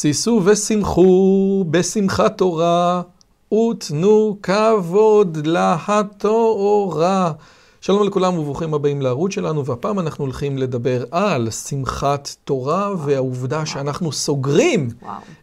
[0.00, 3.02] שישו ושמחו בשמחת תורה,
[3.54, 7.32] ותנו כבוד לתורה.
[7.80, 14.12] שלום לכולם וברוכים הבאים לערוץ שלנו, והפעם אנחנו הולכים לדבר על שמחת תורה והעובדה שאנחנו
[14.12, 14.88] סוגרים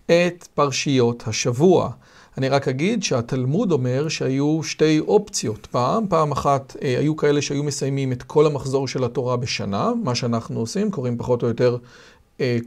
[0.06, 1.90] את פרשיות השבוע.
[2.38, 6.08] אני רק אגיד שהתלמוד אומר שהיו שתי אופציות פעם.
[6.08, 10.60] פעם אחת אה, היו כאלה שהיו מסיימים את כל המחזור של התורה בשנה, מה שאנחנו
[10.60, 11.78] עושים, קוראים פחות או יותר
[12.42, 12.58] אה,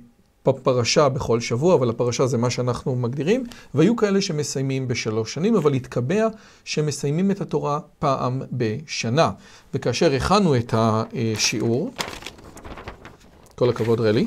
[0.43, 5.73] פרשה בכל שבוע, אבל הפרשה זה מה שאנחנו מגדירים, והיו כאלה שמסיימים בשלוש שנים, אבל
[5.75, 6.29] התקבע
[6.65, 9.31] שמסיימים את התורה פעם בשנה.
[9.75, 11.91] וכאשר הכנו את השיעור,
[13.55, 14.27] כל הכבוד רלי,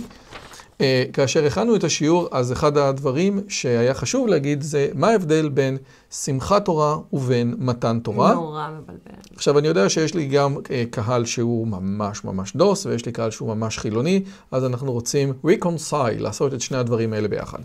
[1.14, 5.78] כאשר הכנו את השיעור, אז אחד הדברים שהיה חשוב להגיד זה מה ההבדל בין
[6.12, 8.34] שמחת תורה ובין מתן תורה.
[8.34, 9.20] נורא מבלבל.
[9.36, 13.32] עכשיו, אני יודע שיש לי גם אה, קהל שהוא ממש ממש דוס, ויש לי קהל
[13.32, 17.60] שהוא ממש חילוני, אז אנחנו רוצים reconcile, לעשות את שני הדברים האלה ביחד.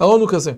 [0.00, 0.52] הרעיון הוא כזה,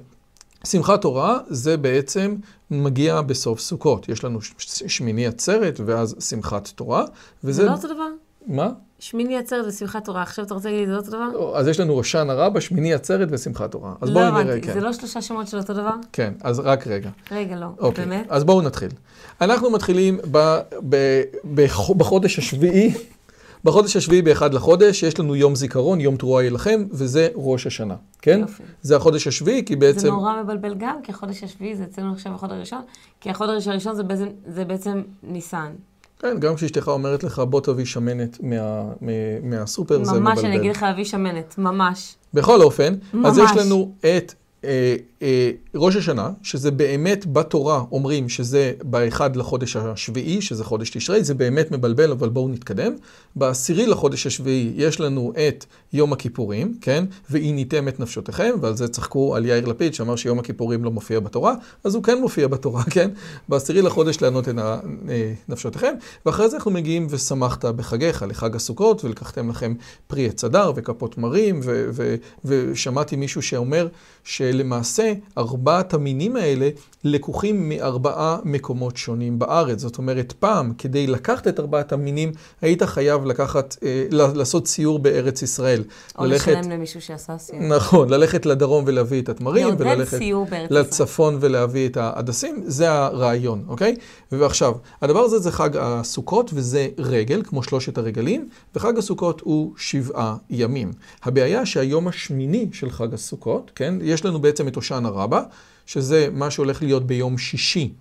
[0.67, 2.35] שמחת תורה זה בעצם
[2.71, 4.09] מגיע בסוף סוכות.
[4.09, 4.39] יש לנו
[4.87, 7.05] שמיני עצרת ואז שמחת תורה.
[7.45, 7.63] וזה...
[7.63, 8.28] זה לא אותו דבר?
[8.49, 8.71] מה?
[8.99, 11.59] שמיני עצרת ושמחת תורה, עכשיו אתה רוצה להגיד, לא אותו דבר?
[11.59, 13.95] אז יש לנו ראשן הרבה, שמיני עצרת ושמחת תורה.
[14.01, 14.69] אז בואי נראה, כן.
[14.69, 15.95] לא זה לא שלושה שמות של אותו דבר?
[16.13, 17.11] כן, אז רק רגע.
[17.31, 18.27] רגע, לא, אוקיי, באמת?
[18.29, 18.89] אז בואו נתחיל.
[19.41, 21.23] אנחנו מתחילים ב, ב,
[21.55, 22.95] ב, בחודש השביעי,
[23.65, 27.95] בחודש השביעי באחד לחודש, יש לנו יום זיכרון, יום תרועה יהיה לכם, וזה ראש השנה,
[28.23, 28.41] כן?
[28.41, 28.63] יופי.
[28.83, 30.01] זה החודש השביעי, כי בעצם...
[30.01, 32.83] זה נורא מבלבל גם, כי החודש השביעי זה אצלנו עכשיו החודש הראשון,
[33.21, 35.71] כי החודש הראשון זה בעצם, זה בעצם ניסן.
[36.19, 39.13] כן, גם כשאשתך אומרת לך, בוא תביא שמנת מה, מה,
[39.43, 40.19] מהסופר, זה מבלבל.
[40.19, 42.15] ממש, אני אגיד לך להביא שמנת, ממש.
[42.35, 43.27] בכל אופן, ממש.
[43.27, 44.35] אז יש לנו את
[44.65, 44.97] אה,
[45.75, 51.71] ראש השנה, שזה באמת בתורה אומרים שזה באחד לחודש השביעי, שזה חודש תשרי, זה באמת
[51.71, 52.93] מבלבל, אבל בואו נתקדם.
[53.37, 57.05] בעשירי לחודש השביעי יש לנו את יום הכיפורים, כן?
[57.31, 61.55] ועיניתם את נפשותיכם, ועל זה צחקו על יאיר לפיד, שאמר שיום הכיפורים לא מופיע בתורה,
[61.85, 63.11] אז הוא כן מופיע בתורה, כן?
[63.49, 65.95] בעשירי לחודש לענות את אה, נפשותיכם,
[66.27, 69.75] ואחרי זה אנחנו מגיעים ושמחת בחגיך, לחג הסוכות, ולקחתם לכם
[70.07, 71.61] פרי עץ אדר וכפות מרים,
[72.45, 73.89] ושמעתי מישהו שאומר
[74.25, 75.08] שלמעשה
[75.39, 76.69] ארבעת המינים האלה
[77.05, 79.79] לקוחים מארבעה מקומות שונים בארץ.
[79.79, 85.43] זאת אומרת, פעם, כדי לקחת את ארבעת המינים, היית חייב לקחת, אה, לעשות סיור בארץ
[85.43, 85.85] ישראל.
[86.19, 87.63] או ללכת, לשלם למישהו שעשה סיור.
[87.63, 90.19] נכון, ללכת לדרום ולהביא את התמרים, וללכת
[90.71, 93.97] לצפון ולהביא את ההדסים, זה הרעיון, אוקיי?
[94.33, 100.37] ועכשיו, הדבר הזה זה חג הסוכות, וזה רגל, כמו שלושת הרגלים, וחג הסוכות הוא שבעה
[100.51, 100.93] ימים.
[101.23, 105.43] הבעיה שהיום השמיני של חג הסוכות, כן, יש לנו בעצם את הושענא רבה,
[105.87, 107.93] שזה מה שהולך להיות ביום שישי,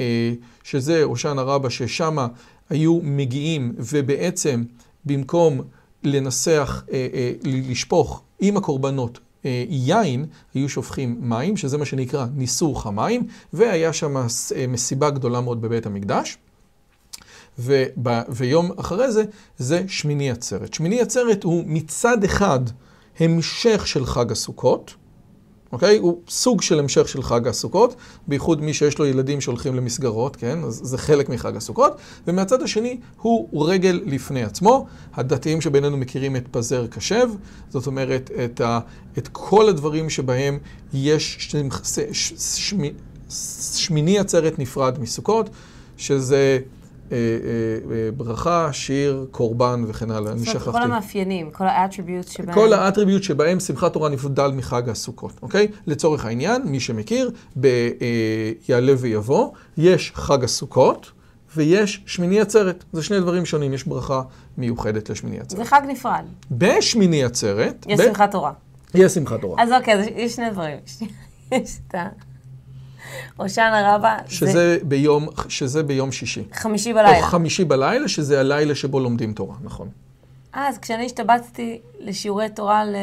[0.00, 0.32] אה,
[0.62, 2.16] שזה הושענא רבה, ששם
[2.70, 4.64] היו מגיעים ובעצם
[5.04, 5.60] במקום
[6.02, 9.18] לנסח, אה, אה, לשפוך עם הקורבנות
[9.68, 14.26] יין, היו שופכים מים, שזה מה שנקרא ניסוך המים, והיה שם
[14.68, 16.38] מסיבה גדולה מאוד בבית המקדש.
[18.28, 19.24] ויום אחרי זה,
[19.58, 20.74] זה שמיני עצרת.
[20.74, 22.60] שמיני עצרת הוא מצד אחד
[23.20, 24.94] המשך של חג הסוכות,
[25.72, 25.98] אוקיי?
[25.98, 27.96] הוא סוג של המשך של חג הסוכות,
[28.28, 30.58] בייחוד מי שיש לו ילדים שהולכים למסגרות, כן?
[30.64, 31.96] אז זה חלק מחג הסוכות.
[32.26, 34.86] ומהצד השני, הוא רגל לפני עצמו.
[35.14, 37.28] הדתיים שבינינו מכירים את פזר קשב,
[37.68, 38.80] זאת אומרת, את, ה,
[39.18, 40.58] את כל הדברים שבהם
[40.92, 42.92] יש שמח, שמי,
[43.74, 45.50] שמיני עצרת נפרד מסוכות,
[45.96, 46.58] שזה...
[47.12, 50.32] אה, אה, אה, ברכה, שיר, קורבן וכן הלאה.
[50.32, 50.72] אני שכחתי.
[50.72, 52.54] כל המאפיינים, כל האטריביוט שבהם...
[52.54, 55.68] כל האטריביוט שבהם שמחת תורה נבדל מחג הסוכות, אוקיי?
[55.86, 61.10] לצורך העניין, מי שמכיר, ביעלה ויבוא, יש חג הסוכות.
[61.56, 62.84] ויש שמיני עצרת.
[62.92, 64.22] זה שני דברים שונים, יש ברכה
[64.58, 65.58] מיוחדת לשמיני עצרת.
[65.58, 66.24] זה חג נפרד.
[66.50, 67.86] בשמיני עצרת...
[67.88, 68.02] יש ב...
[68.04, 68.52] שמחת תורה.
[68.94, 69.62] יש שמחת תורה.
[69.62, 70.76] אז אוקיי, אז יש שני דברים.
[71.52, 72.08] יש את ה...
[73.36, 74.16] הושענא רבה.
[74.28, 74.78] שזה, זה...
[74.82, 76.44] ביום, שזה ביום שישי.
[76.52, 77.18] חמישי בלילה.
[77.18, 79.88] או חמישי בלילה, שזה הלילה שבו לומדים תורה, נכון.
[80.52, 82.96] אז כשאני השתבצתי לשיעורי תורה ל...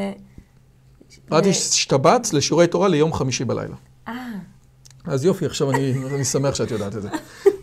[1.28, 3.75] את השתבצת לשיעורי תורה ליום חמישי בלילה.
[4.07, 4.13] אה.
[5.10, 7.10] אז יופי, עכשיו אני, אני שמח שאת יודעת את זה.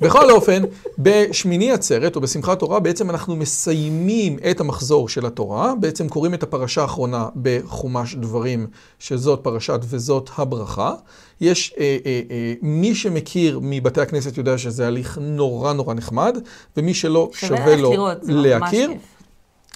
[0.00, 0.62] בכל אופן,
[0.98, 6.42] בשמיני עצרת, או בשמחת תורה, בעצם אנחנו מסיימים את המחזור של התורה, בעצם קוראים את
[6.42, 8.66] הפרשה האחרונה בחומש דברים,
[8.98, 10.94] שזאת פרשת וזאת הברכה.
[11.40, 16.38] יש, אה, אה, אה, מי שמכיר מבתי הכנסת יודע שזה הליך נורא נורא נחמד,
[16.76, 18.90] ומי שלא שווה לו לראות, להכיר.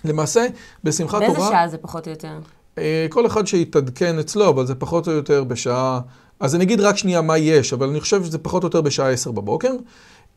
[0.05, 0.47] למעשה,
[0.85, 1.29] בשמחת תורה...
[1.29, 2.39] באיזה שעה זה פחות או יותר?
[2.79, 6.01] אה, כל אחד שיתעדכן אצלו, אבל זה פחות או יותר בשעה...
[6.41, 9.11] אז אני אגיד רק שנייה מה יש, אבל אני חושב שזה פחות או יותר בשעה
[9.11, 9.73] עשר בבוקר.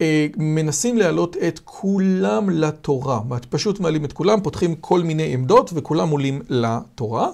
[0.04, 3.22] אה, מנסים להעלות את כולם לתורה.
[3.50, 7.30] פשוט מעלים את כולם, פותחים כל מיני עמדות וכולם עולים לתורה.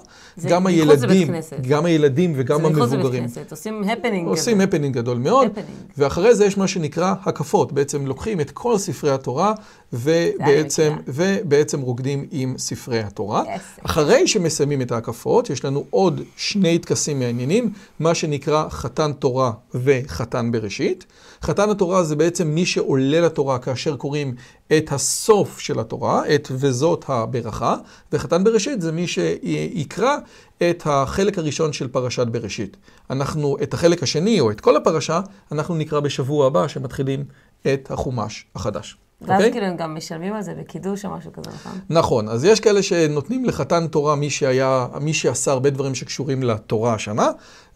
[0.48, 1.28] גם הילדים.
[1.68, 3.22] גם הילדים וגם זה מחוץ לבית המבוגרים.
[3.22, 4.28] כנסת, עושים הפנינג.
[4.28, 5.68] עושים הפנינג גדול מאוד, הפנינג.
[5.98, 7.72] ואחרי זה יש מה שנקרא הקפות.
[7.72, 9.52] בעצם לוקחים את כל ספרי התורה,
[9.92, 13.42] ובעצם, ובעצם רוקדים עם ספרי התורה.
[13.42, 13.80] Yes.
[13.82, 20.50] אחרי שמסיימים את ההקפות, יש לנו עוד שני טקסים מעניינים, מה שנקרא חתן תורה וחתן
[20.52, 21.06] בראשית.
[21.42, 24.34] חתן התורה זה בעצם מי שעולה לתורה כאשר קוראים
[24.76, 27.76] את הסוף של התורה, את וזאת הברכה,
[28.12, 30.16] וחתן בראשית זה מי שיקרא
[30.58, 32.76] את החלק הראשון של פרשת בראשית.
[33.10, 35.20] אנחנו, את החלק השני, או את כל הפרשה,
[35.52, 37.24] אנחנו נקרא בשבוע הבא, שמתחילים
[37.66, 38.96] את החומש החדש.
[39.22, 39.52] ואז אוקיי?
[39.52, 41.78] כאילו הם גם משלמים על זה בקידוש או משהו כזה, נכון?
[41.90, 46.94] נכון, אז יש כאלה שנותנים לחתן תורה מי שהיה, מי שעשה הרבה דברים שקשורים לתורה
[46.94, 47.28] השנה,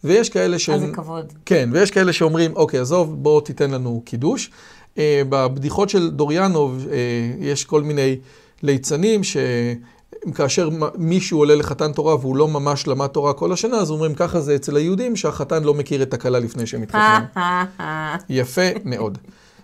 [0.03, 0.69] ויש כאלה ש...
[0.69, 1.33] אז זה כבוד.
[1.45, 4.51] כן, ויש כאלה שאומרים, אוקיי, עזוב, בוא תיתן לנו קידוש.
[4.97, 6.97] אה, בבדיחות של דוריאנוב אה,
[7.39, 8.17] יש כל מיני
[8.63, 13.91] ליצנים שכאשר מ- מישהו עולה לחתן תורה והוא לא ממש למד תורה כל השנה, אז
[13.91, 17.43] אומרים, ככה זה אצל היהודים, שהחתן לא מכיר את הכלה לפני שהם מתחתנים.
[18.29, 19.17] יפה מאוד.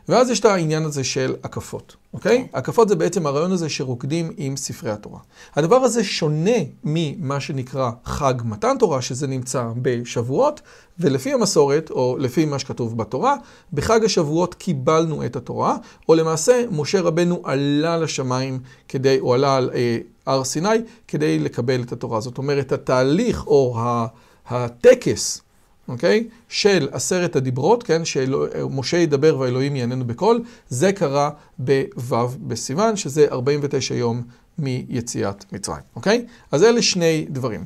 [0.10, 2.48] ואז יש את העניין הזה של הקפות, אוקיי?
[2.54, 5.20] הקפות זה בעצם הרעיון הזה שרוקדים עם ספרי התורה.
[5.56, 10.62] הדבר הזה שונה ממה שנקרא חג מתן תורה, שזה נמצא בשבועות,
[11.00, 13.36] ולפי המסורת, או לפי מה שכתוב בתורה,
[13.74, 15.78] בחג השבועות קיבלנו את התורה,
[16.10, 20.70] או למעשה משה רבנו עלה לשמיים כדי, או עלה על אה, הר סיני
[21.08, 22.22] כדי לקבל את התורה.
[22.22, 24.08] זאת אומרת, התהליך או ה-
[24.48, 25.42] הטקס,
[25.92, 26.28] אוקיי?
[26.50, 28.06] של עשרת הדיברות, כן?
[28.06, 31.30] שמשה ידבר והאלוהים יעננו בקול, זה קרה
[31.60, 34.22] בו' בסיוון, שזה 49 יום
[34.58, 36.26] מיציאת מצרים, אוקיי?
[36.52, 37.64] אז אלה שני דברים.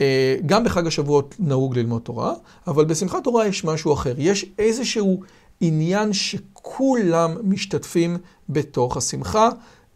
[0.00, 2.34] אה, גם בחג השבועות נהוג ללמוד תורה,
[2.66, 4.14] אבל בשמחת תורה יש משהו אחר.
[4.18, 5.20] יש איזשהו
[5.60, 8.16] עניין שכולם משתתפים
[8.48, 9.48] בתוך השמחה.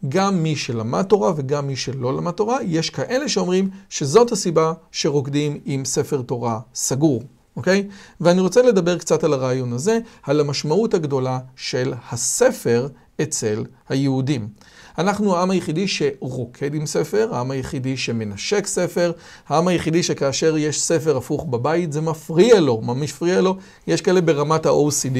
[0.09, 5.59] גם מי שלמד תורה וגם מי שלא למד תורה, יש כאלה שאומרים שזאת הסיבה שרוקדים
[5.65, 7.23] עם ספר תורה סגור,
[7.57, 7.87] אוקיי?
[8.21, 12.87] ואני רוצה לדבר קצת על הרעיון הזה, על המשמעות הגדולה של הספר
[13.21, 14.47] אצל היהודים.
[14.97, 19.11] אנחנו העם היחידי שרוקד עם ספר, העם היחידי שמנשק ספר,
[19.47, 23.57] העם היחידי שכאשר יש ספר הפוך בבית זה מפריע לו, מה מפריע לו?
[23.87, 25.17] יש כאלה ברמת ה-OCD,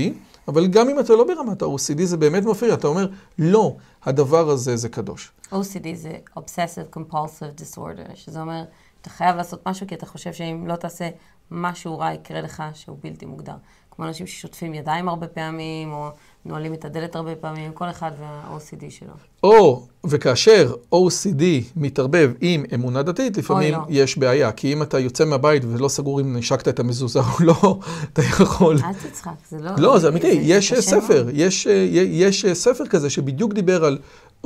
[0.47, 3.07] אבל גם אם אתה לא ברמת ה-OCD זה באמת מפריע, אתה אומר,
[3.39, 5.31] לא, הדבר הזה זה קדוש.
[5.51, 8.63] OCD זה Obsessive Compulsive Disorder, שזה אומר,
[9.01, 11.09] אתה חייב לעשות משהו כי אתה חושב שאם לא תעשה
[11.51, 13.55] משהו רע יקרה לך שהוא בלתי מוגדר.
[13.95, 16.09] כמו אנשים ששוטפים ידיים הרבה פעמים, או
[16.45, 19.13] נועלים את הדלת הרבה פעמים, כל אחד וה-OCD שלו.
[19.43, 21.43] או, וכאשר OCD
[21.75, 23.79] מתערבב עם אמונה דתית, לפעמים לא.
[23.89, 24.51] יש בעיה.
[24.51, 27.79] כי אם אתה יוצא מהבית ולא סגור אם נשקת את המזוזה או לא,
[28.13, 28.77] אתה יכול...
[28.83, 29.71] אל תצחק, זה לא...
[29.77, 31.27] לא, זה אמיתי, יש קשה ספר.
[31.33, 33.97] יש, אה, יש ספר כזה שבדיוק דיבר על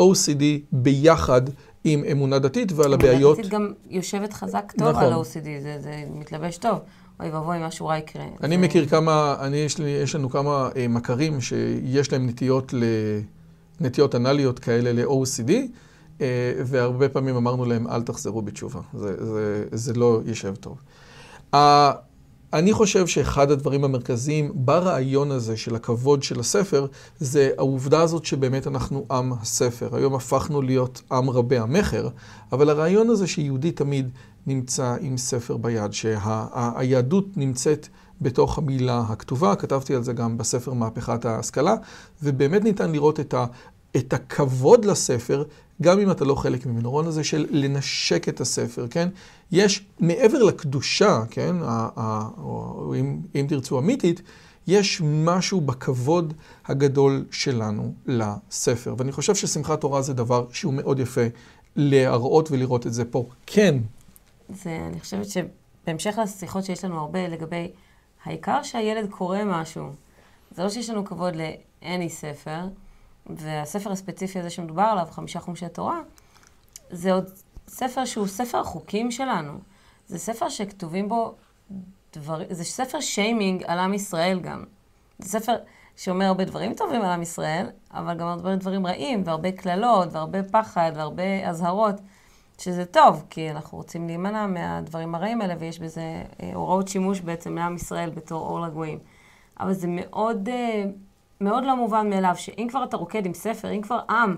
[0.01, 1.41] OCD ביחד
[1.93, 3.21] עם אמונה דתית ועל הבעיות.
[3.37, 5.03] אמונה דתית גם יושבת חזק טוב נכון.
[5.03, 5.23] על OCD,
[5.61, 6.79] זה, זה מתלבש טוב.
[7.19, 8.23] אוי ואבוי, משהו רע יקרה.
[8.43, 12.73] אני זה- מכיר כמה, אני, יש, לי, יש לנו כמה אה, מכרים שיש להם נטיות,
[12.73, 12.83] ל,
[13.81, 15.51] נטיות אנליות כאלה ל-OCD,
[16.21, 16.25] אה,
[16.65, 20.77] והרבה פעמים אמרנו להם, אל תחזרו בתשובה, זה, זה, זה לא יישב טוב.
[22.53, 26.87] אני חושב שאחד הדברים המרכזיים ברעיון הזה של הכבוד של הספר,
[27.19, 29.95] זה העובדה הזאת שבאמת אנחנו עם הספר.
[29.95, 32.09] היום הפכנו להיות עם רבי המכר,
[32.51, 34.09] אבל הרעיון הזה שיהודי תמיד
[34.47, 37.87] נמצא עם ספר ביד, שהיהדות נמצאת
[38.21, 41.75] בתוך המילה הכתובה, כתבתי על זה גם בספר מהפכת ההשכלה,
[42.23, 43.45] ובאמת ניתן לראות את ה...
[43.95, 45.43] את הכבוד לספר,
[45.81, 46.89] גם אם אתה לא חלק ממנו.
[46.89, 49.09] הרעיון הזה של לנשק את הספר, כן?
[49.51, 51.55] יש, מעבר לקדושה, כן?
[52.37, 54.21] או אם, אם תרצו אמיתית,
[54.67, 56.33] יש משהו בכבוד
[56.65, 58.95] הגדול שלנו לספר.
[58.97, 61.21] ואני חושב ששמחת תורה זה דבר שהוא מאוד יפה
[61.75, 63.25] להראות ולראות את זה פה.
[63.45, 63.75] כן,
[64.49, 67.71] זה, אני חושבת שבהמשך לשיחות שיש לנו הרבה לגבי
[68.25, 69.83] העיקר שהילד קורא משהו.
[70.51, 72.59] זה לא שיש לנו כבוד ל-any ספר,
[73.35, 75.99] והספר הספציפי הזה שמדובר עליו, חמישה חומשי תורה,
[76.91, 77.29] זה עוד
[77.67, 79.53] ספר שהוא ספר החוקים שלנו.
[80.07, 81.35] זה ספר שכתובים בו
[82.15, 84.63] דבר, זה ספר שיימינג על עם ישראל גם.
[85.19, 85.55] זה ספר
[85.95, 90.43] שאומר הרבה דברים טובים על עם ישראל, אבל גם הרבה דברים רעים, והרבה קללות, והרבה
[90.43, 91.95] פחד, והרבה אזהרות,
[92.57, 97.55] שזה טוב, כי אנחנו רוצים להימנע מהדברים הרעים האלה, ויש בזה אה, הוראות שימוש בעצם
[97.55, 98.99] לעם ישראל בתור אור לגויים.
[99.59, 100.83] אבל זה מאוד, אה,
[101.41, 104.35] מאוד לא מובן מאליו, שאם כבר אתה רוקד עם ספר, אם כבר עם,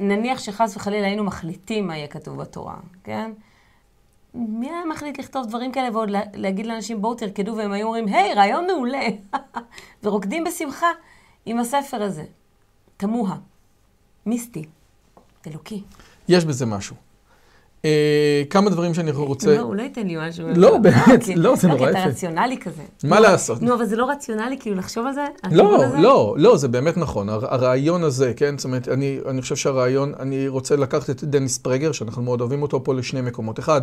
[0.00, 3.32] נניח שחס וחלילה היינו מחליטים מה יהיה כתוב בתורה, כן?
[4.34, 8.06] מי היה מחליט לכתוב דברים כאלה ועוד לה, להגיד לאנשים בואו תרקדו והם היו אומרים
[8.08, 9.06] היי רעיון מעולה
[10.02, 10.86] ורוקדים בשמחה
[11.46, 12.24] עם הספר הזה.
[12.96, 13.36] תמוה,
[14.26, 14.64] מיסטי,
[15.46, 15.82] אלוקי.
[16.28, 16.96] יש בזה משהו.
[17.86, 19.56] אה, כמה דברים שאני רוצה...
[19.56, 20.46] לא, הוא לא ייתן לי משהו.
[20.56, 22.08] לא, באמת, לא, זה נורא כי אתה יפה.
[22.08, 22.82] רציונלי כזה.
[23.04, 23.62] מה לעשות?
[23.62, 25.24] נו, אבל זה לא רציונלי כאילו לחשוב על זה?
[25.52, 25.78] לא?
[25.98, 27.28] לא, לא, זה באמת נכון.
[27.28, 28.58] הר- הרעיון הזה, כן?
[28.58, 32.62] זאת אומרת, אני, אני חושב שהרעיון, אני רוצה לקחת את דניס פרגר, שאנחנו מאוד אוהבים
[32.62, 33.58] אותו פה לשני מקומות.
[33.58, 33.80] אחד,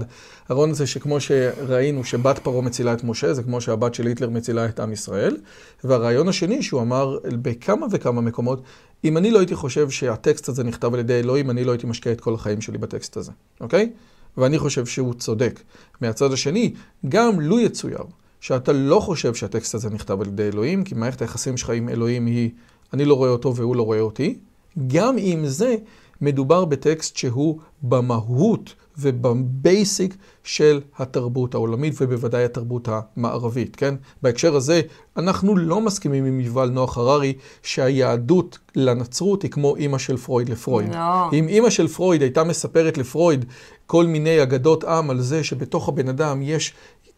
[0.50, 4.66] הרעיון הזה שכמו שראינו שבת פרעה מצילה את משה, זה כמו שהבת של היטלר מצילה
[4.66, 5.38] את עם ישראל.
[5.84, 8.62] והרעיון השני, שהוא אמר בכמה וכמה מקומות,
[9.04, 12.12] אם אני לא הייתי חושב שהטקסט הזה נכתב על ידי אלוהים, אני לא הייתי משקיע
[12.12, 13.32] את כל החיים שלי בטקסט הזה,
[13.62, 13.90] אוקיי?
[14.38, 15.60] ואני חושב שהוא צודק.
[16.02, 16.74] מהצד השני,
[17.10, 18.04] גם לו יצויר
[18.42, 22.26] שאתה לא חושב שהטקסט הזה נכתב על ידי אלוהים, כי מערכת היחסים שלך עם אלוהים
[22.26, 22.50] היא,
[22.94, 24.38] אני לא רואה אותו והוא לא רואה אותי,
[24.88, 25.76] גם עם זה
[26.22, 33.96] מדובר בטקסט שהוא במהות ובבייסיק של התרבות העולמית ובוודאי התרבות המערבית, כן?
[34.22, 34.82] בהקשר הזה,
[35.18, 40.96] אנחנו לא מסכימים עם יובל נוח הררי שהיהדות לנצרות היא כמו אימא של פרויד לפרויד.
[40.96, 41.30] לא.
[41.34, 43.46] אם אימא של פרויד הייתה מספרת לפרויד
[43.86, 46.74] כל מיני אגדות עם על זה שבתוך הבן אדם יש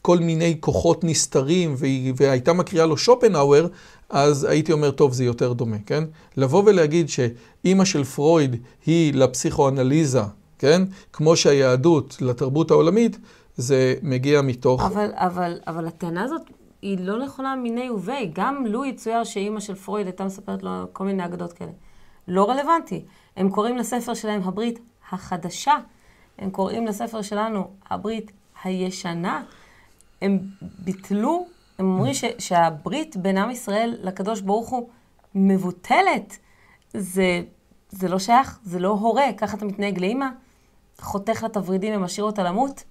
[0.05, 1.75] כל מיני כוחות נסתרים,
[2.15, 3.67] והייתה מקריאה לו שופנהאואר,
[4.09, 6.03] אז הייתי אומר, טוב, זה יותר דומה, כן?
[6.37, 10.21] לבוא ולהגיד שאימא של פרויד היא לפסיכואנליזה,
[10.59, 10.81] כן?
[11.13, 13.17] כמו שהיהדות לתרבות העולמית,
[13.55, 14.81] זה מגיע מתוך...
[14.81, 16.41] אבל, אבל, אבל הטענה הזאת
[16.81, 18.31] היא לא נכונה מיני ובי.
[18.33, 21.71] גם לו יצויר שאימא של פרויד הייתה מספרת לו כל מיני אגדות כאלה.
[22.27, 23.05] לא רלוונטי.
[23.37, 24.79] הם קוראים לספר שלהם הברית
[25.11, 25.75] החדשה.
[26.39, 28.31] הם קוראים לספר שלנו הברית
[28.63, 29.43] הישנה.
[30.21, 30.39] הם
[30.79, 31.45] ביטלו,
[31.79, 34.87] הם אומרים ש, שהברית בין עם ישראל לקדוש ברוך הוא
[35.35, 36.37] מבוטלת.
[36.93, 37.41] זה,
[37.89, 39.25] זה לא שייך, זה לא הורה.
[39.37, 40.25] ככה אתה מתנהג לאימא,
[41.01, 42.83] חותך לה את הוורידים ומשאיר אותה למות.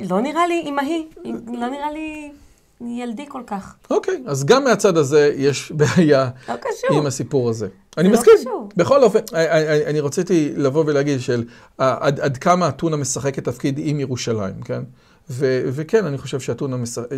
[0.00, 1.06] לא נראה לי אמהי,
[1.46, 2.32] לא נראה לי
[2.80, 3.76] ילדי כל כך.
[3.90, 6.98] אוקיי, אז גם מהצד הזה יש בעיה לא קשור.
[6.98, 7.68] עם הסיפור הזה.
[7.98, 8.32] אני לא מסכים.
[8.40, 8.68] קשור.
[8.76, 11.44] בכל אופן, אני- אני רציתי לבוא ולהגיד של
[11.78, 14.82] עד עד כמה אתונה משחקת תפקיד עם ירושלים, כן?
[15.30, 16.40] ו- וכן, אני חושב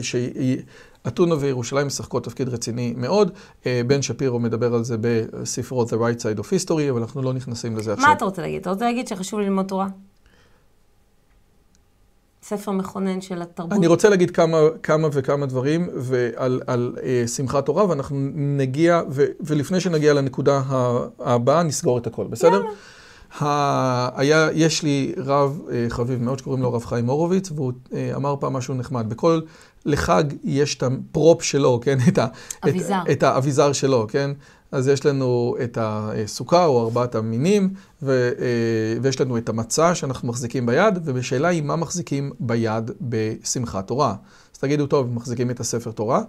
[0.02, 3.30] שאתונה וירושלים משחקות תפקיד רציני מאוד.
[3.66, 7.32] אה, בן שפירו מדבר על זה בספרו The Right Side of History, אבל אנחנו לא
[7.32, 8.06] נכנסים לזה עכשיו.
[8.08, 8.60] מה אתה רוצה להגיד?
[8.60, 9.86] אתה רוצה להגיד שחשוב ללמוד תורה?
[12.42, 13.72] ספר מכונן של התרבות.
[13.72, 19.24] אני רוצה להגיד כמה, כמה וכמה דברים ועל, על אה, שמחת תורה, ואנחנו נגיע, ו,
[19.40, 20.62] ולפני שנגיע לנקודה
[21.18, 22.62] הבאה, נסגור את הכל, בסדר?
[22.62, 22.97] ה-
[23.40, 28.34] היה, יש לי רב אה, חביב מאוד שקוראים לו רב חיים הורוביץ, והוא אה, אמר
[28.40, 29.08] פעם משהו נחמד.
[29.08, 29.40] בכל,
[29.86, 31.98] לחג יש את הפרופ שלו, כן?
[32.08, 32.26] את, ה,
[32.64, 33.02] אביזר.
[33.02, 34.30] את, את האביזר שלו, כן?
[34.72, 37.70] אז יש לנו את הסוכה או ארבעת המינים,
[38.02, 43.86] ו, אה, ויש לנו את המצה שאנחנו מחזיקים ביד, ובשאלה היא מה מחזיקים ביד בשמחת
[43.86, 44.14] תורה.
[44.54, 46.22] אז תגידו, טוב, מחזיקים את הספר תורה?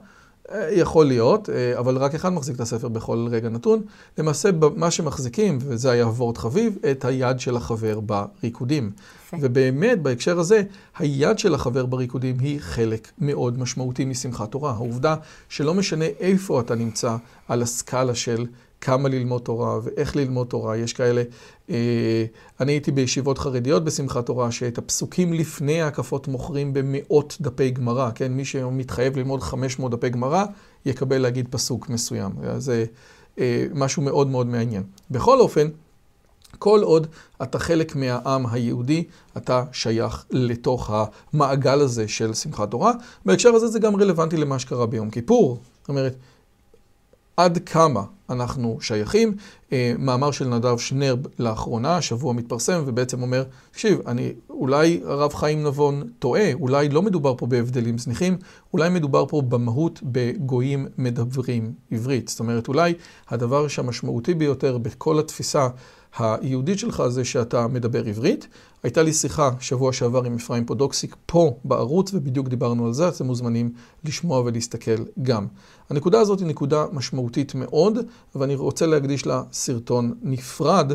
[0.51, 3.81] אה, יכול להיות, אה, אבל רק אחד מחזיק את הספר בכל רגע נתון.
[4.17, 8.91] למעשה, מה שמחזיקים, וזה היה וורט חביב, את היד של החבר בריקודים.
[9.25, 9.37] יפה.
[9.41, 10.63] ובאמת, בהקשר הזה,
[10.97, 14.71] היד של החבר בריקודים היא חלק מאוד משמעותי משמחת תורה.
[14.71, 15.15] העובדה
[15.49, 17.15] שלא משנה איפה אתה נמצא
[17.47, 18.45] על הסקאלה של
[18.81, 21.23] כמה ללמוד תורה ואיך ללמוד תורה, יש כאלה,
[21.69, 22.25] אה,
[22.59, 28.31] אני הייתי בישיבות חרדיות בשמחת תורה, שאת הפסוקים לפני ההקפות מוכרים במאות דפי גמרא, כן?
[28.31, 30.45] מי שמתחייב ללמוד 500 דפי גמרא,
[30.85, 32.31] יקבל להגיד פסוק מסוים.
[32.57, 32.85] זה
[33.39, 34.83] אה, משהו מאוד מאוד מעניין.
[35.11, 35.67] בכל אופן,
[36.59, 37.07] כל עוד
[37.43, 39.03] אתה חלק מהעם היהודי,
[39.37, 40.91] אתה שייך לתוך
[41.33, 42.93] המעגל הזה של שמחת תורה.
[43.25, 45.57] בהקשר הזה זה גם רלוונטי למה שקרה ביום כיפור.
[45.81, 46.15] זאת אומרת,
[47.39, 49.35] עד כמה אנחנו שייכים.
[49.71, 55.63] אה, מאמר של נדב שנר לאחרונה, השבוע מתפרסם, ובעצם אומר, תקשיב, אני, אולי הרב חיים
[55.63, 58.37] נבון טועה, אולי לא מדובר פה בהבדלים זניחים,
[58.73, 62.27] אולי מדובר פה במהות בגויים מדברים עברית.
[62.27, 62.93] זאת אומרת, אולי
[63.29, 65.67] הדבר שהמשמעותי ביותר בכל התפיסה
[66.17, 68.47] היהודית שלך זה שאתה מדבר עברית.
[68.83, 73.25] הייתה לי שיחה שבוע שעבר עם אפרים פודוקסיק פה בערוץ, ובדיוק דיברנו על זה, אתם
[73.25, 73.71] מוזמנים
[74.03, 75.47] לשמוע ולהסתכל גם.
[75.89, 77.97] הנקודה הזאת היא נקודה משמעותית מאוד,
[78.35, 80.91] ואני רוצה להקדיש לה סרטון נפרד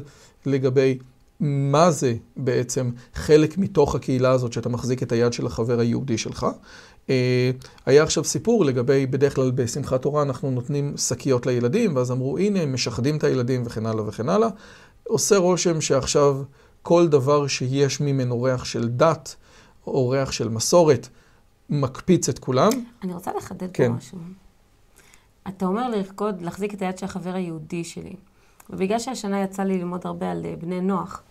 [0.46, 0.98] לגבי
[1.40, 6.46] מה זה בעצם חלק מתוך הקהילה הזאת שאתה מחזיק את היד של החבר היהודי שלך.
[7.10, 7.50] אה,
[7.86, 12.60] היה עכשיו סיפור לגבי, בדרך כלל בשמחת תורה אנחנו נותנים שקיות לילדים, ואז אמרו, הנה,
[12.60, 14.48] הם משחדים את הילדים וכן הלאה וכן הלאה.
[15.08, 16.42] עושה רושם שעכשיו
[16.82, 19.36] כל דבר שיש ממנו ריח של דת,
[19.86, 21.08] או ריח של מסורת,
[21.70, 22.70] מקפיץ את כולם.
[23.02, 23.88] אני רוצה לחדד כן.
[23.88, 24.18] פה משהו.
[25.48, 28.16] אתה אומר לרקוד, להחזיק את היד של החבר היהודי שלי.
[28.70, 31.22] ובגלל שהשנה יצא לי ללמוד הרבה על אה, בני נוח,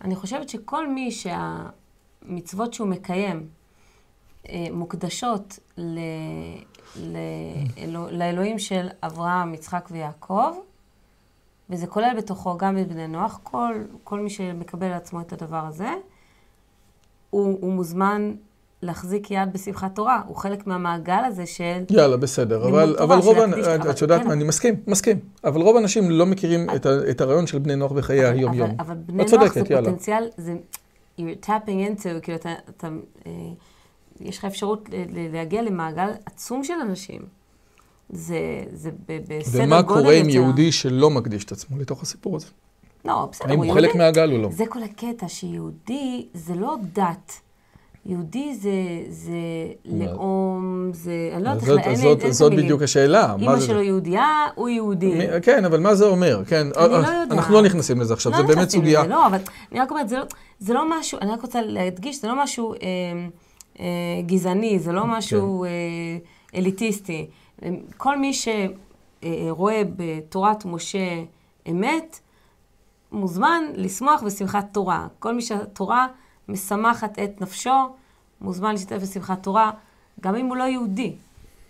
[0.00, 3.48] אני חושבת שכל מי שהמצוות שהוא מקיים
[4.48, 5.98] אה, מוקדשות ל...
[6.96, 8.06] לאלו...
[8.18, 10.52] לאלוהים של אברהם, יצחק ויעקב,
[11.70, 15.66] וזה כולל בתוכו גם את בני נוח, כל, כל מי שמקבל על עצמו את הדבר
[15.66, 15.88] הזה,
[17.30, 18.34] הוא, הוא מוזמן
[18.82, 20.22] להחזיק יד בשמחת תורה.
[20.26, 21.84] הוא חלק מהמעגל הזה של...
[21.90, 22.68] יאללה, בסדר.
[22.68, 24.30] אבל, תורה, אבל רוב, אבל- את יודעת, כן.
[24.30, 25.18] אני מסכים, מסכים.
[25.44, 28.70] אבל רוב האנשים לא מכירים את, את הרעיון של בני נוח בחיי היום-יום.
[28.70, 29.84] אבל, אבל בני את נוח זה יאללה.
[29.90, 30.56] פוטנציאל, זה...
[31.18, 32.52] you're tapping into, כאילו אתה...
[32.70, 32.88] אתה
[33.26, 33.32] אה,
[34.20, 34.88] יש לך אפשרות
[35.32, 37.22] להגיע למעגל עצום של אנשים.
[38.10, 38.38] זה,
[38.72, 39.88] זה בסדר גודל ומה יותר.
[39.88, 42.46] קורה עם יהודי שלא מקדיש את עצמו לתוך הסיפור הזה?
[43.04, 43.74] לא, בסדר, האם הוא.
[43.74, 44.48] חלק מהגל או לא?
[44.52, 47.32] זה כל הקטע, שיהודי זה לא דת.
[48.06, 48.70] יהודי זה,
[49.08, 49.32] זה
[49.84, 51.30] לאום, זה...
[51.34, 51.86] אני לא יודעת איך...
[51.86, 52.52] אין- אין את זאת.
[52.52, 53.34] בדיוק השאלה.
[53.40, 55.12] אמא שלו יהודייה, הוא יהודי.
[55.42, 56.42] כן, אבל מה זה אומר?
[56.46, 57.32] כן, אני לא אה, יודעת.
[57.32, 59.00] אנחנו לא נכנסים לזה עכשיו, לא זה באמת נכנסים סוגיה.
[59.00, 59.38] לזה, לא, אבל
[59.72, 60.24] אני רק אומרת, זה לא,
[60.58, 62.78] זה לא משהו, אני רק רוצה להדגיש, זה לא משהו אה,
[63.80, 63.84] אה,
[64.26, 65.66] גזעני, זה לא משהו כן.
[66.56, 67.26] אה, אליטיסטי.
[67.96, 71.22] כל מי שרואה בתורת משה
[71.70, 72.20] אמת,
[73.12, 75.06] מוזמן לשמוח בשמחת תורה.
[75.18, 76.06] כל מי שהתורה
[76.48, 77.94] משמחת את נפשו,
[78.40, 79.70] מוזמן להשתתף בשמחת תורה,
[80.20, 81.16] גם אם הוא לא יהודי,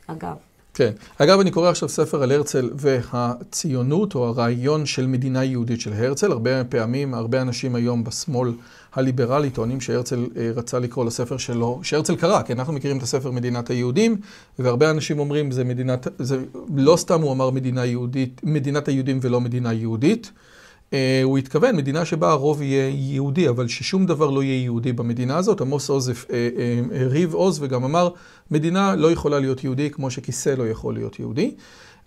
[0.06, 0.36] אגב.
[0.74, 0.90] כן.
[1.18, 6.32] אגב, אני קורא עכשיו ספר על הרצל והציונות, או הרעיון של מדינה יהודית של הרצל.
[6.32, 8.52] הרבה פעמים, הרבה אנשים היום בשמאל
[8.94, 13.30] הליברלי טוענים שהרצל אה, רצה לקרוא לספר שלו, שהרצל קרא, כי אנחנו מכירים את הספר
[13.30, 14.16] מדינת היהודים,
[14.58, 16.38] והרבה אנשים אומרים, זה מדינת, זה
[16.76, 20.30] לא סתם הוא אמר מדינה יהודית, מדינת היהודים ולא מדינה יהודית.
[20.92, 25.36] אה, הוא התכוון, מדינה שבה הרוב יהיה יהודי, אבל ששום דבר לא יהיה יהודי במדינה
[25.36, 25.60] הזאת.
[25.60, 28.08] עמוס עוז אה, אה, הריב עוז וגם אמר,
[28.50, 31.54] מדינה לא יכולה להיות יהודי כמו שכיסא לא יכול להיות יהודי.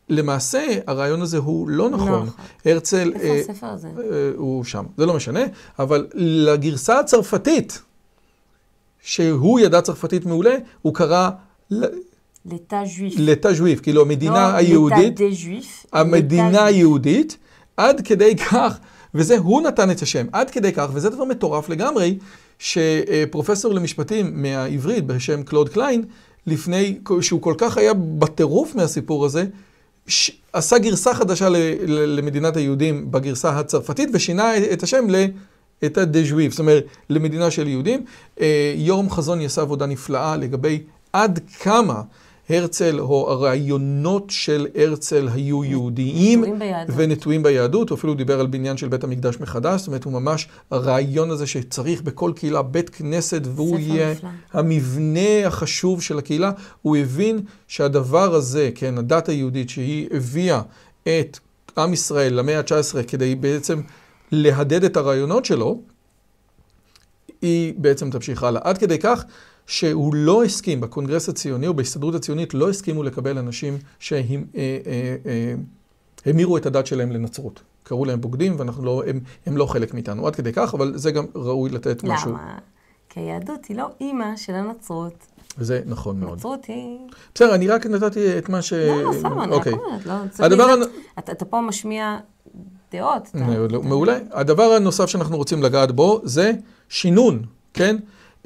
[0.10, 2.10] למעשה, הרעיון הזה הוא לא נכון.
[2.10, 2.30] נכון.
[2.66, 3.88] הרצל, איפה אה, הספר הזה?
[3.88, 5.40] אה, הוא שם, זה לא משנה,
[5.80, 7.82] אבל לגרסה הצרפתית,
[9.02, 11.30] שהוא ידע צרפתית מעולה, הוא קרא
[12.46, 13.14] לטא ז'ויף.
[13.18, 15.20] לטא ז'ואיף, כאילו המדינה לא היהודית.
[15.20, 15.86] לטא דה ז'ויף.
[15.94, 17.38] המדינה היהודית,
[17.78, 18.78] עד כדי כך,
[19.14, 22.18] וזה, הוא נתן את השם, עד כדי כך, וזה דבר מטורף לגמרי,
[22.60, 26.04] שפרופסור למשפטים מהעברית בשם קלוד קליין,
[26.48, 29.46] לפני, שהוא כל כך היה בטירוף מהסיפור הזה,
[30.08, 30.32] ש...
[30.54, 31.56] עשה גרסה חדשה ל...
[31.86, 32.20] ל...
[32.20, 35.16] למדינת היהודים בגרסה הצרפתית, ושינה את השם ל...
[35.86, 38.04] את הדה ז'ואיף, זאת אומרת, למדינה של יהודים.
[38.42, 42.02] אה, יורם חזון יעשה עבודה נפלאה לגבי עד כמה
[42.50, 46.44] הרצל, או הרעיונות של הרצל היו יהודיים.
[46.96, 50.48] ונטועים ביהדות, הוא אפילו דיבר על בניין של בית המקדש מחדש, זאת אומרת, הוא ממש,
[50.72, 54.30] הרעיון הזה שצריך בכל קהילה בית כנסת, והוא יהיה נפלא.
[54.54, 60.62] המבנה החשוב של הקהילה, הוא הבין שהדבר הזה, כן, הדת היהודית שהיא הביאה
[61.04, 61.40] את
[61.78, 63.82] עם ישראל למאה ה-19 כדי בעצם
[64.32, 65.82] להדד את הרעיונות שלו,
[67.42, 68.62] היא בעצם תמשיך הלאה.
[68.64, 69.24] עד כדי כך
[69.68, 73.78] שהוא לא הסכים, בקונגרס הציוני או בהסתדרות הציונית, לא הסכימו לקבל אנשים
[76.26, 77.60] שהמירו את הדת שלהם לנצרות.
[77.84, 80.28] קראו להם בוגדים, ואנחנו לא, הם, הם לא חלק מאיתנו.
[80.28, 82.30] עד כדי כך, אבל זה גם ראוי לתת משהו.
[82.32, 82.58] למה?
[83.10, 85.28] כי היהדות היא לא אימא של הנצרות.
[85.58, 86.32] וזה נכון מאוד.
[86.32, 86.98] הנצרות היא...
[87.36, 88.74] בסדר, אני רק נתתי את מה ש...
[88.74, 89.74] לא, לא, סתם, אני רק אוקיי.
[89.74, 90.84] אומרת, לא, צריך הדבר הנ-
[91.20, 92.18] אתה- אתה פה משמיע
[92.92, 93.28] דעות.
[93.30, 94.18] אתה- מעולה.
[94.32, 96.52] הדבר הנוסף שאנחנו רוצים לגעת בו זה
[96.90, 97.42] שינון,
[97.74, 97.98] כן?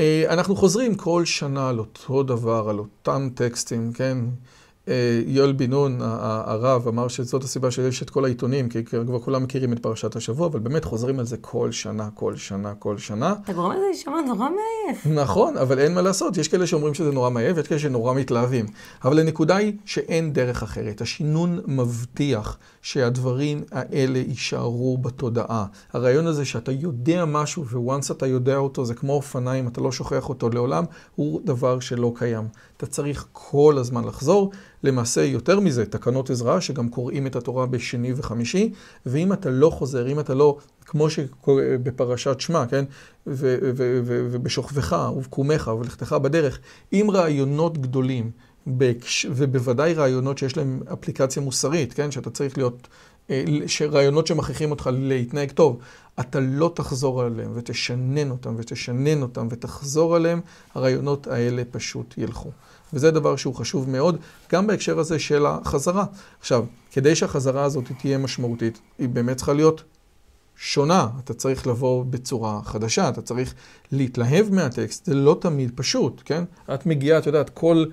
[0.01, 4.17] אה, אנחנו חוזרים כל שנה על אותו דבר, על אותם טקסטים, כן?
[4.87, 9.43] אה, יואל בן נון, הרב, אמר שזאת הסיבה שיש את כל העיתונים, כי כבר כולם
[9.43, 13.35] מכירים את פרשת השבוע, אבל באמת חוזרים על זה כל שנה, כל שנה, כל שנה.
[13.43, 15.07] אתה גורם לזה להישמע נורא מעייף.
[15.07, 16.37] נכון, אבל אין מה לעשות.
[16.37, 18.65] יש כאלה שאומרים שזה נורא מעייף, יש כאלה שנורא מתלהבים.
[19.03, 21.01] אבל הנקודה היא שאין דרך אחרת.
[21.01, 25.65] השינון מבטיח שהדברים האלה יישארו בתודעה.
[25.93, 30.29] הרעיון הזה שאתה יודע משהו, וואנס אתה יודע אותו, זה כמו אופניים, אתה לא שוכח
[30.29, 30.83] אותו לעולם,
[31.15, 32.47] הוא דבר שלא קיים.
[32.81, 34.51] אתה צריך כל הזמן לחזור.
[34.83, 38.73] למעשה, יותר מזה, תקנות עזרא, שגם קוראים את התורה בשני וחמישי,
[39.05, 42.85] ואם אתה לא חוזר, אם אתה לא, כמו שבפרשת שמע, כן?
[43.27, 46.59] ובשוכבך ובקומך ולכתך בדרך,
[46.91, 48.31] עם רעיונות גדולים,
[49.29, 52.11] ובוודאי רעיונות שיש להם אפליקציה מוסרית, כן?
[52.11, 52.87] שאתה צריך להיות
[53.29, 53.43] אה,
[53.91, 55.79] רעיונות שמכריחים אותך להתנהג טוב,
[56.19, 60.41] אתה לא תחזור עליהם ותשנן אותם ותשנן אותם ותחזור עליהם,
[60.75, 62.51] הרעיונות האלה פשוט ילכו.
[62.93, 64.17] וזה דבר שהוא חשוב מאוד,
[64.51, 66.05] גם בהקשר הזה של החזרה.
[66.39, 69.83] עכשיו, כדי שהחזרה הזאת תהיה משמעותית, היא באמת צריכה להיות
[70.55, 71.07] שונה.
[71.23, 73.53] אתה צריך לבוא בצורה חדשה, אתה צריך
[73.91, 76.43] להתלהב מהטקסט, זה לא תמיד פשוט, כן?
[76.73, 77.85] את מגיעה, את יודעת, כל,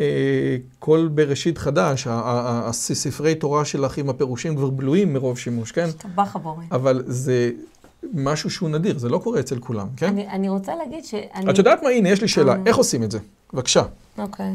[0.00, 5.90] אה, כל בראשית חדש, הספרי תורה שלך עם הפירושים כבר בלויים מרוב שימוש, כן?
[5.90, 6.62] טבח הבורא.
[6.72, 7.50] אבל זה
[8.14, 10.06] משהו שהוא נדיר, זה לא קורה אצל כולם, כן?
[10.06, 11.50] אני, אני רוצה להגיד שאני...
[11.50, 11.88] את יודעת מה?
[11.88, 13.18] הנה, יש לי שאלה, איך עושים את זה?
[13.52, 13.82] בבקשה.
[14.18, 14.52] אוקיי.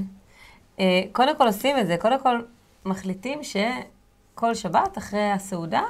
[0.78, 0.82] Uh,
[1.12, 2.40] קודם כל עושים את זה, קודם כל
[2.86, 5.82] מחליטים שכל שבת אחרי הסעודה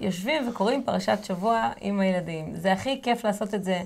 [0.00, 2.56] יושבים וקוראים פרשת שבוע עם הילדים.
[2.56, 3.80] זה הכי כיף לעשות את זה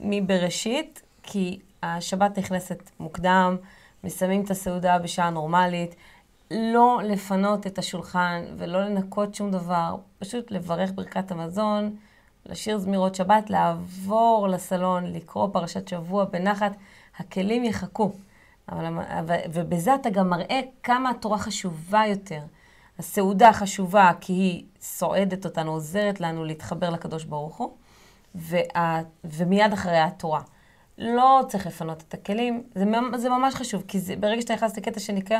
[0.00, 3.56] מבראשית, כי השבת נכנסת מוקדם,
[4.04, 5.94] מסיימים את הסעודה בשעה נורמלית,
[6.50, 11.96] לא לפנות את השולחן ולא לנקות שום דבר, פשוט לברך ברכת המזון,
[12.48, 16.72] לשיר זמירות שבת, לעבור לסלון, לקרוא פרשת שבוע בנחת,
[17.18, 18.12] הכלים יחכו.
[18.68, 22.40] אבל, ובזה אתה גם מראה כמה התורה חשובה יותר.
[22.98, 27.72] הסעודה חשובה כי היא סועדת אותנו, עוזרת לנו להתחבר לקדוש ברוך הוא,
[28.34, 30.40] וה, ומיד אחריה התורה.
[30.98, 32.84] לא צריך לפנות את הכלים, זה,
[33.16, 35.38] זה ממש חשוב, כי זה, ברגע שאתה נכנס לקטע שנקרא,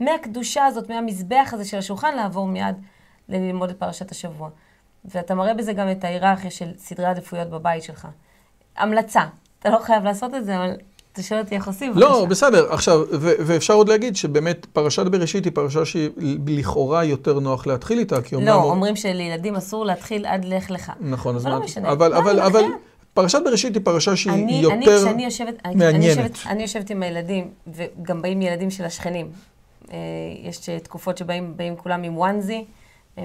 [0.00, 2.76] מהקדושה הזאת, מהמזבח הזה של השולחן, לעבור מיד
[3.28, 4.50] ללמוד את פרשת השבוע.
[5.04, 8.08] ואתה מראה בזה גם את ההיררכיה של סדרי עדיפויות בבית שלך.
[8.76, 9.22] המלצה,
[9.58, 10.74] אתה לא חייב לעשות את זה, אבל
[11.12, 11.92] אתה שואל אותי איך עושים?
[11.94, 12.72] לא, בסדר.
[12.72, 18.34] עכשיו, ואפשר עוד להגיד שבאמת פרשת בראשית היא פרשה שלכאורה יותר נוח להתחיל איתה, כי
[18.34, 18.48] אומנם...
[18.48, 20.92] לא, אומרים שלילדים אסור להתחיל עד לך לך.
[21.00, 21.46] נכון, אז...
[21.46, 21.92] לא משנה.
[21.92, 22.62] אבל, אבל, אבל
[23.14, 25.94] פרשת בראשית היא פרשה שהיא אני, יותר אני, כשאני יושבת, מעניינת.
[25.94, 29.30] אני יושבת, אני יושבת עם הילדים, וגם באים ילדים של השכנים.
[29.92, 29.96] אה,
[30.42, 32.64] יש תקופות שבאים כולם עם וואנזי.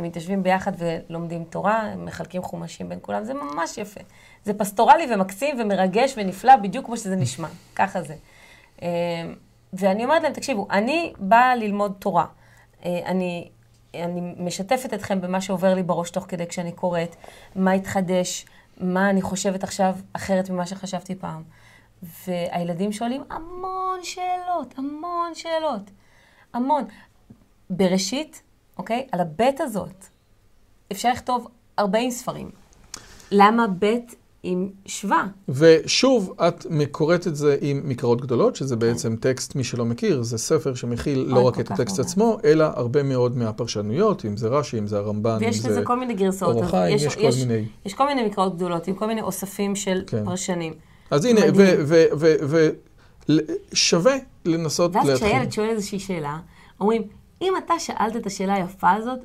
[0.01, 4.01] מתיישבים ביחד ולומדים תורה, מחלקים חומשים בין כולם, זה ממש יפה.
[4.43, 8.15] זה פסטורלי ומקסים ומרגש ונפלא, בדיוק כמו שזה נשמע, ככה זה.
[8.81, 8.87] אה,
[9.73, 12.25] ואני אומרת להם, תקשיבו, אני באה ללמוד תורה.
[12.85, 13.49] אה, אני,
[13.93, 17.15] אני משתפת אתכם במה שעובר לי בראש תוך כדי כשאני קוראת,
[17.55, 18.45] מה התחדש,
[18.77, 21.43] מה אני חושבת עכשיו אחרת ממה שחשבתי פעם.
[22.27, 25.91] והילדים שואלים המון שאלות, המון שאלות,
[26.53, 26.83] המון.
[27.69, 28.41] בראשית,
[28.77, 29.07] אוקיי?
[29.11, 30.05] על הבית הזאת
[30.91, 31.47] אפשר לכתוב
[31.79, 32.49] 40 ספרים.
[33.31, 35.27] למה בית עם שווה?
[35.49, 40.37] ושוב, את קוראת את זה עם מקראות גדולות, שזה בעצם טקסט, מי שלא מכיר, זה
[40.37, 44.87] ספר שמכיל לא רק את הטקסט עצמו, אלא הרבה מאוד מהפרשנויות, אם זה רש"י, אם
[44.87, 46.55] זה הרמב"ן, אם זה לזה כל מיני גרסאות.
[46.55, 47.65] אור החיים, יש, יש כל מיני...
[47.85, 50.25] יש כל מיני מקראות גדולות, עם כל מיני אוספים של כן.
[50.25, 50.73] פרשנים.
[51.11, 51.41] אז הנה,
[53.71, 55.11] ושווה לנסות להתחיל.
[55.11, 56.39] ואז כשהילד שואל איזושהי שאלה,
[56.79, 57.01] אומרים,
[57.43, 59.19] אם אתה שאלת את השאלה היפה הזאת,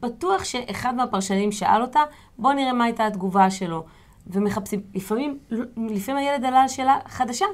[0.00, 2.00] בטוח שאחד מהפרשנים שאל אותה,
[2.38, 3.84] בוא נראה מה הייתה התגובה שלו.
[4.26, 5.38] ומחפשים, לפעמים,
[5.76, 7.44] לפעמים הילד עלה על שאלה חדשה,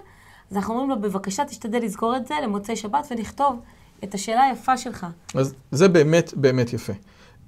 [0.51, 3.61] אז אנחנו אומרים לו, בבקשה תשתדל לזכור את זה למוצאי שבת ונכתוב
[4.05, 5.07] את השאלה היפה שלך.
[5.35, 6.93] אז זה באמת באמת יפה.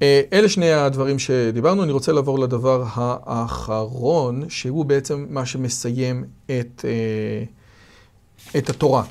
[0.02, 6.84] אה, אלה שני הדברים שדיברנו, אני רוצה לעבור לדבר האחרון, שהוא בעצם מה שמסיים את,
[6.84, 7.44] אה,
[8.58, 9.02] את התורה.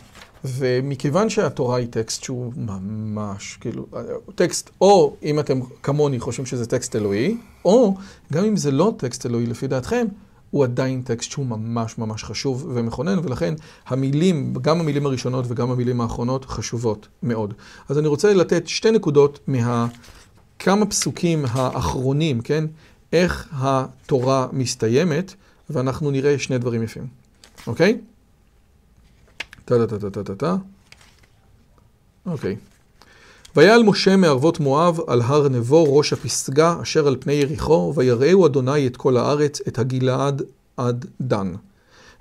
[0.45, 3.86] ומכיוון שהתורה היא טקסט שהוא ממש, כאילו,
[4.36, 7.95] טקסט, או אם אתם כמוני חושבים שזה טקסט אלוהי, או
[8.34, 10.06] גם אם זה לא טקסט אלוהי לפי דעתכם,
[10.51, 13.53] הוא עדיין טקסט שהוא ממש ממש חשוב ומכונן, ולכן
[13.88, 17.53] המילים, גם המילים הראשונות וגם המילים האחרונות, חשובות מאוד.
[17.89, 19.88] אז אני רוצה לתת שתי נקודות מה...
[20.60, 22.65] כמה פסוקים האחרונים, כן?
[23.13, 25.34] איך התורה מסתיימת,
[25.69, 27.08] ואנחנו נראה שני דברים יפים,
[27.67, 27.97] אוקיי?
[29.65, 30.56] טה-טה-טה-טה-טה.
[32.26, 32.56] אוקיי.
[33.56, 38.88] ויעל משה מערבות מואב על הר נבו ראש הפסגה אשר על פני יריחו, ויראהו אדוני
[38.88, 40.41] את כל הארץ, את הגלעד
[40.78, 41.54] עד דן.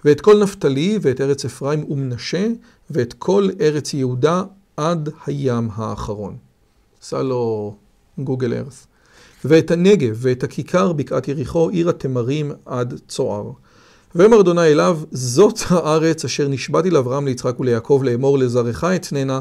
[0.04, 2.46] ואת כל נפתלי ואת ארץ אפרים ומנשה,
[2.90, 4.42] ואת כל ארץ יהודה
[4.76, 6.36] עד הים האחרון.
[7.02, 7.74] עשה לו
[8.18, 8.86] גוגל ארץ.
[9.44, 13.50] ואת הנגב ואת הכיכר בקעת יריחו, עיר התמרים עד צוער.
[14.14, 19.40] ואמר אדוני אליו, זאת הארץ אשר נשבעתי לאברהם, ליצחק וליעקב לאמור לזרעך אתננה,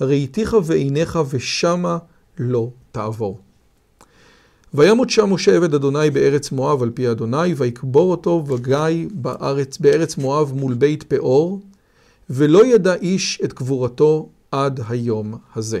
[0.00, 1.98] ראיתיך ועיניך ושמה
[2.38, 3.38] לא תעבור.
[4.74, 10.16] וימות שם משה עבד אדוני בארץ מואב על פי אדוני, ויקבור אותו וגיא בארץ, בארץ
[10.16, 11.60] מואב מול בית פאור,
[12.30, 15.80] ולא ידע איש את קבורתו עד היום הזה.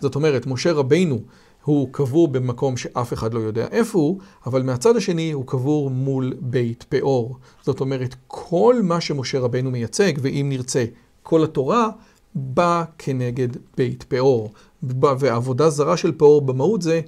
[0.00, 1.20] זאת אומרת, משה רבינו
[1.68, 6.34] הוא קבור במקום שאף אחד לא יודע איפה הוא, אבל מהצד השני הוא קבור מול
[6.40, 7.36] בית פאור.
[7.62, 10.84] זאת אומרת, כל מה שמשה רבנו מייצג, ואם נרצה,
[11.22, 11.88] כל התורה,
[12.34, 14.52] בא כנגד בית פאור.
[14.82, 17.00] ועבודה זרה של פאור במהות זה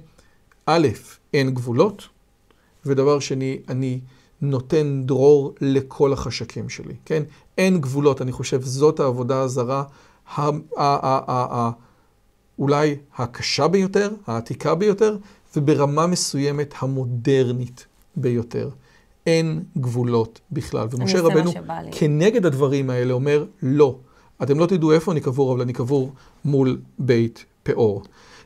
[0.65, 0.87] א',
[1.33, 2.07] אין גבולות,
[2.85, 3.99] ודבר שני, אני
[4.41, 7.23] נותן דרור לכל החשקים שלי, כן?
[7.57, 9.83] אין גבולות, אני חושב, זאת העבודה הזרה,
[12.61, 15.17] אולי הקשה ביותר, העתיקה ביותר,
[15.55, 18.69] וברמה מסוימת המודרנית ביותר.
[19.27, 20.87] אין גבולות בכלל.
[20.91, 21.51] ומשה רבנו.
[21.91, 23.97] כנגד הדברים האלה, אומר, לא,
[24.43, 26.11] אתם לא תדעו איפה אני קבור, אבל אני קבור
[26.45, 28.03] מול בית פאור.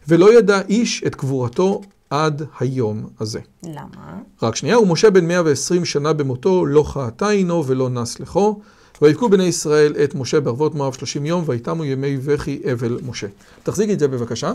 [0.07, 3.39] ולא ידע איש את קבורתו עד היום הזה.
[3.63, 4.19] למה?
[4.41, 8.59] רק שנייה, ומשה בן 120 שנה במותו, לא חעתה עינו ולא נס לכו.
[9.01, 13.27] ויבכו בני ישראל את משה בערבות מואב 30 יום, ויתמו ימי בכי אבל משה.
[13.63, 14.53] תחזיקי את זה בבקשה.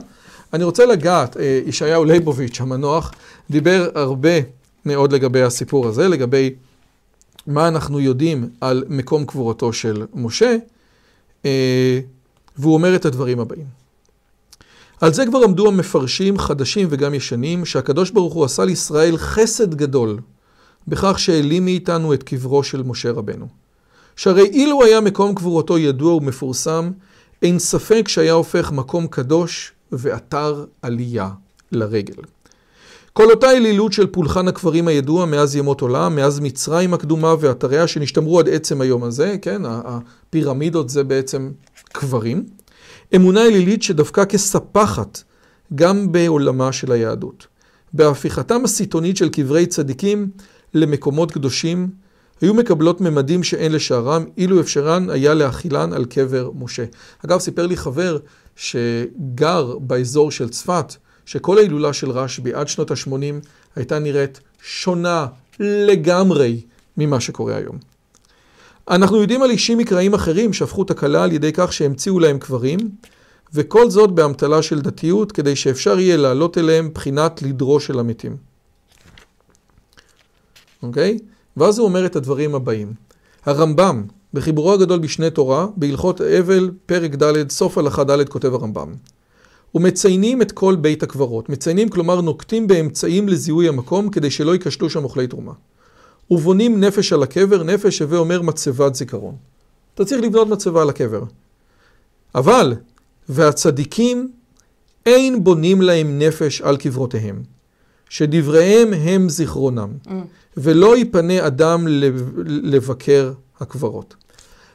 [0.52, 3.12] אני רוצה לגעת, אה, ישעיהו ליבוביץ' המנוח,
[3.50, 4.38] דיבר הרבה
[4.86, 6.54] מאוד לגבי הסיפור הזה, לגבי
[7.46, 10.56] מה אנחנו יודעים על מקום קבורתו של משה,
[11.44, 12.00] אה,
[12.58, 13.80] והוא אומר את הדברים הבאים.
[15.00, 20.18] על זה כבר עמדו המפרשים חדשים וגם ישנים, שהקדוש ברוך הוא עשה לישראל חסד גדול,
[20.88, 23.59] בכך שהעלים מאיתנו את קברו של משה רבנו.
[24.20, 26.90] שהרי אילו היה מקום קבורתו ידוע ומפורסם,
[27.42, 31.30] אין ספק שהיה הופך מקום קדוש ואתר עלייה
[31.72, 32.22] לרגל.
[33.12, 38.38] כל אותה אלילות של פולחן הקברים הידוע מאז ימות עולם, מאז מצרים הקדומה ואתריה שנשתמרו
[38.38, 41.50] עד עצם היום הזה, כן, הפירמידות זה בעצם
[41.92, 42.44] קברים.
[43.16, 45.22] אמונה אלילית שדווקא כספחת
[45.74, 47.46] גם בעולמה של היהדות.
[47.92, 50.30] בהפיכתם הסיטונית של קברי צדיקים
[50.74, 51.88] למקומות קדושים,
[52.40, 56.84] היו מקבלות ממדים שאין לשערם, אילו אפשרן היה להכילן על קבר משה.
[57.24, 58.18] אגב, סיפר לי חבר
[58.56, 60.94] שגר באזור של צפת,
[61.26, 65.26] שכל ההילולה של רשב"י עד שנות ה-80 הייתה נראית שונה
[65.60, 66.60] לגמרי
[66.96, 67.78] ממה שקורה היום.
[68.90, 72.78] אנחנו יודעים על אישים מקראיים אחרים שהפכו תקלה על ידי כך שהמציאו להם קברים,
[73.54, 78.36] וכל זאת באמתלה של דתיות, כדי שאפשר יהיה לעלות אליהם בחינת לדרו של המתים.
[80.82, 81.18] אוקיי?
[81.56, 82.92] ואז הוא אומר את הדברים הבאים.
[83.46, 88.94] הרמב"ם, בחיבורו הגדול בשני תורה, בהלכות אבל, פרק ד', סוף הלכה ד', כותב הרמב"ם.
[89.74, 91.48] ומציינים את כל בית הקברות.
[91.48, 95.52] מציינים, כלומר נוקטים באמצעים לזיהוי המקום, כדי שלא ייכשלו שם אוכלי תרומה.
[96.30, 99.34] ובונים נפש על הקבר, נפש הווה אומר מצבת זיכרון.
[99.94, 101.22] אתה צריך לבנות מצבה על הקבר.
[102.34, 102.74] אבל,
[103.28, 104.32] והצדיקים
[105.06, 107.42] אין בונים להם נפש על קברותיהם,
[108.08, 109.90] שדבריהם הם זיכרונם,
[110.62, 111.86] ולא יפנה אדם
[112.46, 114.14] לבקר הקברות.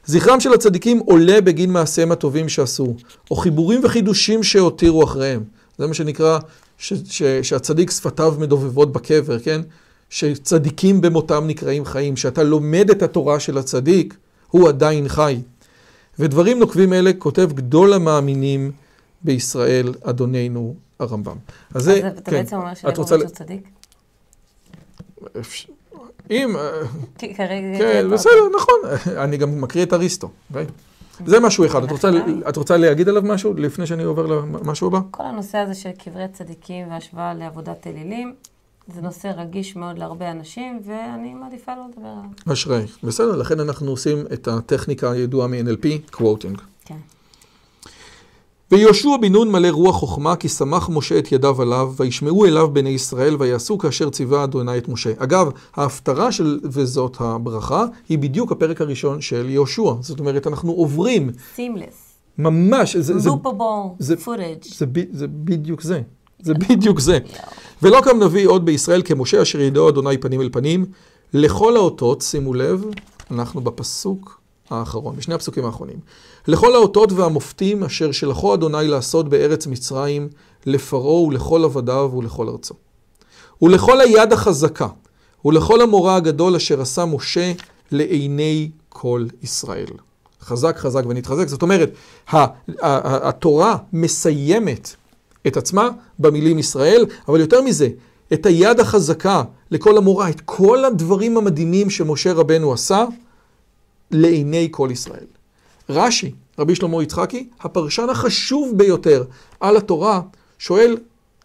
[0.05, 2.95] זכרם של הצדיקים עולה בגין מעשיהם הטובים שעשו,
[3.31, 5.43] או חיבורים וחידושים שהותירו אחריהם.
[5.77, 6.39] זה מה שנקרא
[6.77, 9.61] ש- ש- שהצדיק שפתיו מדובבות בקבר, כן?
[10.09, 14.17] שצדיקים במותם נקראים חיים, שאתה לומד את התורה של הצדיק,
[14.47, 15.41] הוא עדיין חי.
[16.19, 18.71] ודברים נוקבים אלה כותב גדול המאמינים
[19.21, 21.37] בישראל, אדוננו הרמב"ם.
[21.73, 22.37] אז אז זה, אתה כן.
[22.37, 23.67] בעצם אומר שלב רוצה צדיק?
[26.31, 26.71] אם, אה.
[27.17, 28.75] כן, בסדר, נכון.
[29.17, 30.29] אני גם מקריא את אריסטו.
[30.49, 30.65] אוקיי?
[31.25, 31.83] זה משהו אחד.
[31.83, 32.09] את רוצה,
[32.49, 34.99] את רוצה להגיד עליו משהו לפני שאני עובר למשהו הבא?
[35.11, 38.33] כל הנושא הזה של קברי צדיקים והשוואה לעבודת אלילים,
[38.95, 42.53] זה נושא רגיש מאוד להרבה אנשים, ואני מעדיפה לא לדבר עליו.
[42.53, 42.97] אשרייך.
[43.03, 46.61] בסדר, לכן אנחנו עושים את הטכניקה הידועה מ-NLP, quoting.
[48.71, 52.89] ויהושע בן נון מלא רוח חוכמה, כי סמך משה את ידיו עליו, וישמעו אליו בני
[52.89, 55.11] ישראל, ויעשו כאשר ציווה אדוני את משה.
[55.17, 59.93] אגב, ההפטרה של וזאת הברכה, היא בדיוק הפרק הראשון של יהושע.
[60.01, 62.13] זאת אומרת, אנחנו עוברים סימלס.
[62.37, 62.95] ממש.
[64.77, 66.01] זה, ב- זה בדיוק זה.
[66.39, 67.19] זה בדיוק זה.
[67.81, 70.85] ולא קם נביא עוד בישראל כמשה אשר ידעו אדוני פנים אל פנים.
[71.33, 72.85] לכל האותות, שימו לב,
[73.31, 75.97] אנחנו בפסוק האחרון, בשני הפסוקים האחרונים.
[76.47, 80.29] לכל האותות והמופתים אשר שלחו אדוני לעשות בארץ מצרים,
[80.65, 82.75] לפרעה ולכל עבדיו ולכל ארצו.
[83.61, 84.87] ולכל היד החזקה,
[85.45, 87.51] ולכל המורא הגדול אשר עשה משה
[87.91, 89.87] לעיני כל ישראל.
[90.41, 91.47] חזק חזק ונתחזק.
[91.47, 91.91] זאת אומרת,
[92.81, 94.95] התורה מסיימת
[95.47, 97.89] את עצמה במילים ישראל, אבל יותר מזה,
[98.33, 103.05] את היד החזקה לכל המורא, את כל הדברים המדהימים שמשה רבנו עשה
[104.11, 105.34] לעיני כל ישראל.
[105.89, 109.23] רש"י, רבי שלמה יצחקי, הפרשן החשוב ביותר
[109.59, 110.21] על התורה,
[110.59, 110.97] שואל,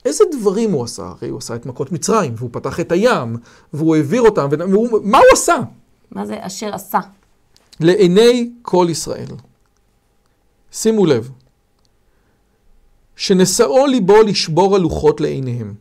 [0.05, 1.03] איזה דברים הוא עשה?
[1.03, 3.37] הרי הוא עשה את מכות מצרים, והוא פתח את הים,
[3.73, 5.57] והוא העביר אותם, והוא, מה הוא עשה?
[6.11, 6.99] מה זה אשר עשה?
[7.81, 9.27] לעיני כל ישראל.
[10.73, 11.31] שימו לב,
[13.17, 15.75] שנשאו ליבו לשבור הלוחות לעיניהם,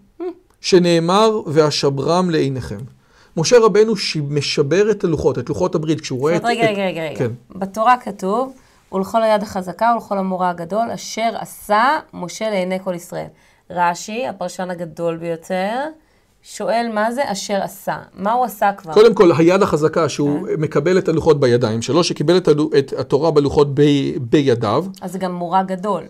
[0.62, 2.80] שנאמר והשברם לעיניכם.
[3.38, 6.42] משה רבנו ש- משבר את הלוחות, את לוחות הברית, כשהוא רואה את...
[6.46, 7.16] רגע, רגע, רגע, רגע.
[7.18, 7.32] כן.
[7.60, 8.54] בתורה כתוב,
[8.94, 13.26] ולכל היד החזקה ולכל המורא הגדול, אשר עשה משה לעיני כל ישראל.
[13.70, 15.76] רש"י, הפרשן הגדול ביותר,
[16.44, 17.98] שואל מה זה אשר עשה.
[18.14, 18.94] מה הוא עשה כבר?
[18.94, 20.54] קודם כל, היד החזקה שהוא כן.
[20.62, 23.82] מקבל את הלוחות בידיים שלו, שקיבל את, הלו- את התורה בלוחות ב,
[24.22, 26.04] בידיו, אז זה גם מורה גדול.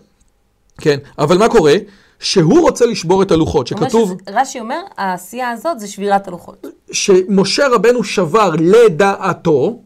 [0.80, 1.74] כן, אבל מה קורה?
[2.20, 6.66] שהוא רוצה לשבור את הלוחות, שכתוב רש"י אומר, העשייה הזאת זה שבירת הלוחות.
[6.92, 9.78] שמשה רבנו שבר לדעתו,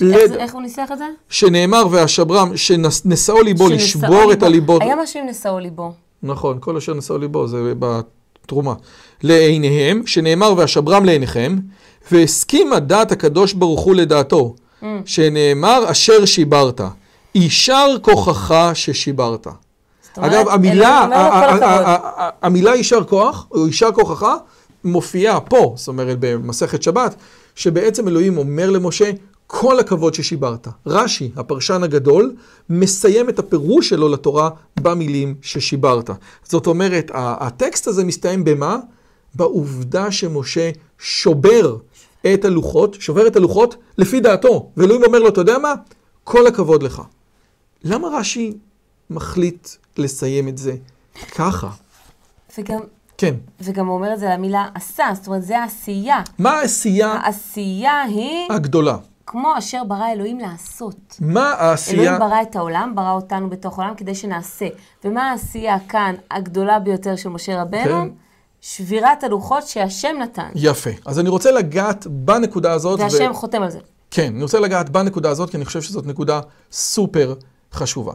[0.00, 1.04] איך, לד- זה- איך הוא ניסח את זה?
[1.28, 4.46] שנאמר והשברם, שנשאו ליבו לשבור את ליבו.
[4.46, 4.82] הליבות.
[4.82, 5.92] היה משהו עם נשאו ליבו.
[6.22, 8.74] נכון, כל אשר נשאו ליבו, זה בתרומה.
[9.22, 11.56] לעיניהם, שנאמר והשברם לעיניכם,
[12.12, 14.84] והסכימה דעת הקדוש ברוך הוא לדעתו, Mm.
[15.04, 16.80] שנאמר אשר שיברת.
[17.34, 19.46] יישר כוחך ששיברת.
[20.20, 21.08] אגב, המילה,
[22.42, 24.26] המילה יישר כוח, או יישר כוחך,
[24.84, 27.14] מופיעה פה, זאת אומרת במסכת שבת,
[27.54, 29.10] שבעצם אלוהים אומר למשה,
[29.50, 30.68] כל הכבוד ששיברת.
[30.86, 32.34] רש"י, הפרשן הגדול,
[32.70, 34.50] מסיים את הפירוש שלו לתורה
[34.80, 36.10] במילים ששיברת.
[36.44, 38.76] זאת אומרת, הטקסט הזה מסתיים במה?
[39.34, 41.76] בעובדה שמשה שובר
[42.34, 44.70] את הלוחות, שובר את הלוחות לפי דעתו.
[44.76, 45.74] ואלוהים אומר לו, אתה יודע מה?
[46.24, 47.02] כל הכבוד לך.
[47.84, 48.52] למה רש"י
[49.10, 49.68] מחליט
[50.00, 50.72] לסיים את זה
[51.34, 51.70] ככה?
[52.58, 52.80] וגם,
[53.18, 53.34] כן.
[53.60, 56.22] וגם הוא אומר את זה למילה עשה, זאת אומרת, זה העשייה.
[56.38, 58.96] מה העשייה העשייה היא הגדולה?
[59.26, 61.16] כמו אשר ברא אלוהים לעשות.
[61.20, 62.02] מה העשייה...
[62.02, 64.68] אלוהים ברא את העולם, ברא אותנו בתוך העולם כדי שנעשה.
[65.04, 68.02] ומה העשייה כאן הגדולה ביותר של משה רבנו?
[68.02, 68.08] כן.
[68.60, 70.48] שבירת הלוחות שהשם נתן.
[70.54, 70.90] יפה.
[71.06, 73.00] אז אני רוצה לגעת בנקודה הזאת.
[73.00, 73.78] והשם חותם על זה.
[74.10, 76.40] כן, אני רוצה לגעת בנקודה הזאת, כי אני חושב שזאת נקודה
[76.72, 77.34] סופר
[77.72, 78.12] חשובה.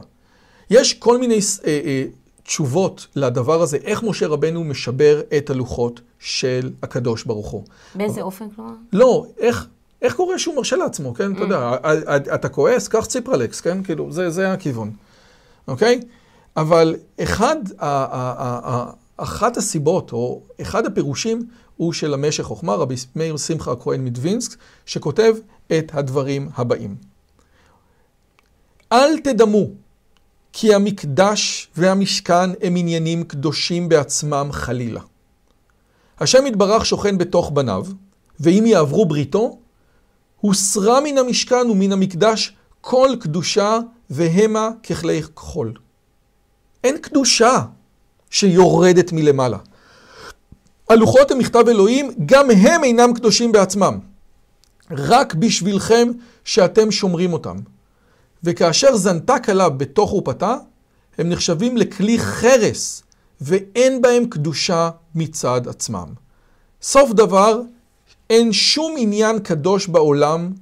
[0.70, 2.04] יש כל מיני אה, אה,
[2.42, 7.64] תשובות לדבר הזה, איך משה רבנו משבר את הלוחות של הקדוש ברוך הוא.
[7.94, 8.72] באיזה אופן כלומר?
[8.92, 9.66] לא, איך,
[10.02, 11.32] איך קורה שהוא מרשה לעצמו, כן?
[11.32, 11.76] אתה יודע,
[12.34, 13.82] אתה כועס, קח ציפרלקס, כן?
[13.82, 14.90] כאילו, זה, זה הכיוון,
[15.68, 16.00] אוקיי?
[16.56, 17.56] אבל אחד,
[19.16, 21.46] אחת הסיבות, או אחד הפירושים,
[21.76, 25.34] הוא של המשך חוכמה, רבי מאיר שמחה הכהן מדווינסק, שכותב
[25.66, 26.96] את הדברים הבאים.
[28.92, 29.66] אל תדמו
[30.56, 35.00] כי המקדש והמשכן הם עניינים קדושים בעצמם חלילה.
[36.20, 37.86] השם יתברך שוכן בתוך בניו,
[38.40, 39.58] ואם יעברו בריתו,
[40.40, 43.78] הוסרה מן המשכן ומן המקדש כל קדושה
[44.10, 45.72] והמה ככלי כחול.
[46.84, 47.58] אין קדושה
[48.30, 49.58] שיורדת מלמעלה.
[50.88, 53.98] הלוחות הם מכתב אלוהים, גם הם אינם קדושים בעצמם.
[54.90, 56.08] רק בשבילכם
[56.44, 57.56] שאתם שומרים אותם.
[58.44, 60.56] וכאשר זנתה כלה בתוך חופתה,
[61.18, 63.02] הם נחשבים לכלי חרס,
[63.40, 66.08] ואין בהם קדושה מצד עצמם.
[66.82, 67.60] סוף דבר,
[68.30, 70.52] אין שום עניין קדוש בעולם,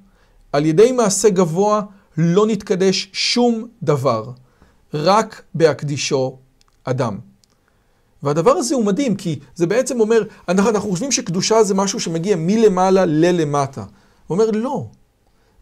[0.52, 1.82] על ידי מעשה גבוה
[2.16, 4.30] לא נתקדש שום דבר,
[4.94, 6.38] רק בהקדישו
[6.84, 7.18] אדם.
[8.22, 13.04] והדבר הזה הוא מדהים, כי זה בעצם אומר, אנחנו, חושבים שקדושה זה משהו שמגיע מלמעלה
[13.04, 13.84] ללמטה.
[14.26, 14.86] הוא אומר, לא.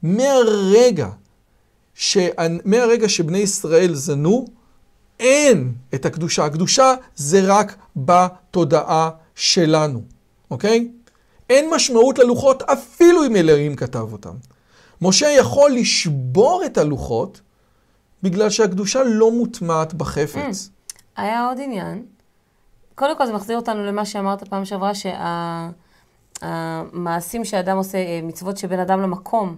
[0.03, 1.09] מהרגע,
[1.95, 2.19] ש...
[2.65, 4.47] מהרגע שבני ישראל זנו,
[5.21, 6.45] אין את הקדושה.
[6.45, 10.03] הקדושה זה רק בתודעה שלנו,
[10.51, 10.89] אוקיי?
[11.51, 14.35] אין משמעות ללוחות אפילו אם אלוהים כתב אותם.
[15.03, 17.41] משה יכול לשבור את הלוחות
[18.23, 20.71] בגלל שהקדושה לא מוטמעת בחפץ.
[21.17, 22.03] היה עוד עניין.
[22.95, 24.93] קודם כל זה מחזיר אותנו למה שאמרת פעם שעברה,
[26.43, 29.57] שהמעשים שאדם עושה, אה, מצוות שבין אדם למקום,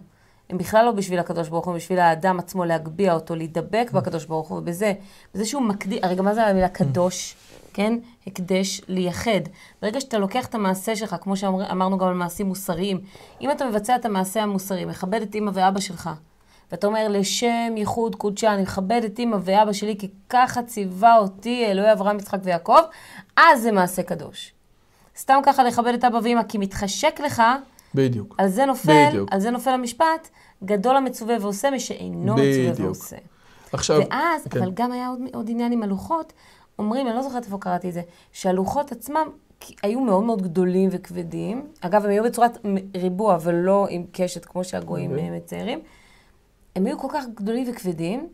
[0.53, 4.49] הם בכלל לא בשביל הקדוש ברוך הוא, בשביל האדם עצמו להגביה אותו, להידבק בקדוש ברוך
[4.49, 4.93] הוא, ובזה,
[5.35, 7.35] בזה שהוא מקדיש, הרי גם מה זה המילה קדוש,
[7.73, 7.99] כן?
[8.27, 9.41] הקדש, לייחד.
[9.83, 13.01] ברגע שאתה לוקח את המעשה שלך, כמו שאמרנו גם על מעשים מוסריים,
[13.41, 16.11] אם אתה מבצע את המעשה המוסרי, מכבד את אמא ואבא שלך,
[16.73, 21.67] ואתה אומר, לשם ייחוד קודשה, אני מכבד את אמא ואבא שלי, כי ככה ציווה אותי
[21.67, 22.81] אלוהי אברהם, יצחק ויעקב,
[23.37, 24.53] אז זה מעשה קדוש.
[25.19, 27.43] סתם ככה לכבד את אבא ואמא, כי מתחשק לך,
[27.95, 28.35] בדיוק.
[28.39, 29.29] על זה נופל, בדיוק.
[29.33, 30.29] על זה נופל המשפט,
[30.65, 32.87] גדול המצווה ועושה משאינו מצווה.
[32.87, 33.17] ועושה.
[33.73, 34.59] עכשיו, ואז, כן.
[34.63, 36.33] אבל גם היה עוד, עוד עניין עם הלוחות,
[36.79, 38.03] אומרים, אני לא זוכרת איפה קראתי את זה,
[38.33, 39.27] שהלוחות עצמם
[39.83, 41.67] היו מאוד מאוד גדולים וכבדים.
[41.81, 42.59] אגב, הם היו בצורת
[42.97, 45.31] ריבוע ולא עם קשת, כמו שהגויים אוקיי.
[45.31, 45.81] אה, מציירים.
[46.77, 48.29] הם היו כל כך גדולים וכבדים,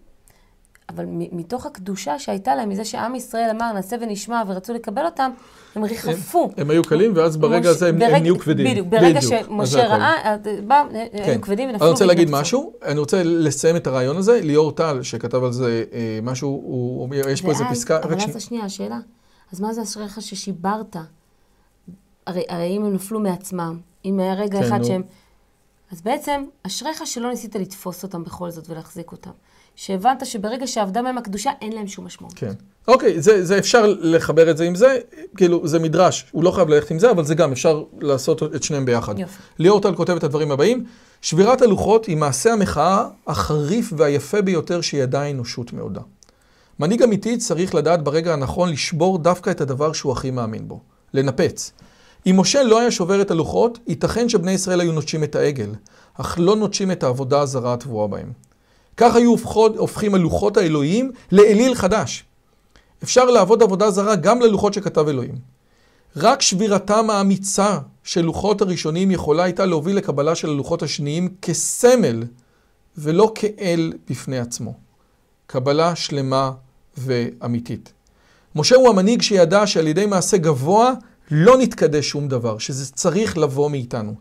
[0.89, 5.31] אבל מתוך הקדושה שהייתה להם, מזה שעם ישראל אמר, נעשה ונשמע, ורצו לקבל אותם,
[5.75, 6.51] הם ריחפו.
[6.57, 8.71] הם היו קלים, ואז ברגע מש- הזה הם, הם ברגע- נהיו כבדים.
[8.71, 9.87] בדיוק, ברגע זה שמשה.
[9.87, 10.37] ראה, אה,
[10.67, 10.83] בא,
[11.13, 11.23] כן.
[11.31, 12.29] היו כבדים אני ונפלו רוצה להגיד.
[12.31, 14.41] משהו, אני רוצה לסיים את הרעיון הזה.
[14.43, 18.15] ליאור טל, שכתב על זה אה, משהו, הוא אומר, יש פה איזה ואז- פסקה, אבל
[18.15, 18.37] אז שנייה.
[18.37, 18.99] השנייה, השאלה,
[19.53, 20.97] אז מה זה אשריך ששיברת?
[22.27, 24.85] הרי, הרי אם הם נפלו מעצמם, אם היה רגע כן, אחד נו.
[24.85, 25.03] שהם...
[25.93, 29.31] אז בעצם, אשריך שלא ניסית לתפוס אותם בכל זאת ולהחזיק אותם.
[29.79, 32.33] שהבנת שברגע שעבדה מהם הקדושה, אין להם שום משמעות.
[32.37, 32.53] כן.
[32.89, 34.99] אוקיי, זה, זה אפשר לחבר את זה עם זה,
[35.37, 38.63] כאילו, זה מדרש, הוא לא חייב ללכת עם זה, אבל זה גם, אפשר לעשות את
[38.63, 39.19] שניהם ביחד.
[39.19, 39.43] יופי.
[39.59, 40.85] ליאור טל כותב את הדברים הבאים,
[41.23, 46.01] שבירת הלוחות היא מעשה המחאה החריף והיפה ביותר שידעה האנושות מעודה.
[46.79, 50.81] מנהיג אמיתי צריך לדעת ברגע הנכון לשבור דווקא את הדבר שהוא הכי מאמין בו,
[51.15, 51.73] לנפץ.
[52.27, 55.71] אם משה לא היה שובר את הלוחות, ייתכן שבני ישראל היו נוטשים את העגל,
[56.15, 58.48] אך לא נוטשים את העבודה הזרה הטבועה בהם.
[58.99, 62.25] כך היו הופכות, הופכים הלוחות האלוהיים לאליל חדש.
[63.05, 65.35] אפשר לעבוד עבודה זרה גם ללוחות שכתב אלוהים.
[66.17, 72.25] רק שבירתם האמיצה של לוחות הראשונים יכולה הייתה להוביל לקבלה של הלוחות השניים כסמל
[72.99, 74.75] ולא כאל בפני עצמו.
[75.47, 76.53] קבלה שלמה
[76.97, 77.93] ואמיתית.
[78.55, 80.93] משה הוא המנהיג שידע שעל ידי מעשה גבוה
[81.31, 84.15] לא נתקדש שום דבר, שזה צריך לבוא מאיתנו.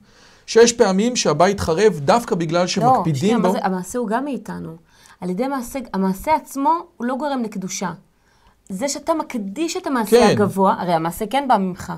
[0.48, 3.54] שיש פעמים שהבית חרב דווקא בגלל לא, שמקפידים מה בו.
[3.54, 4.76] זה, המעשה הוא גם מאיתנו.
[5.22, 7.92] על ידי מעשה, המעשה עצמו הוא לא גורם לקדושה.
[8.70, 10.28] זה שאתה מקדיש את המעשה כן.
[10.30, 11.94] הגבוה, הרי המעשה כן בא ממך.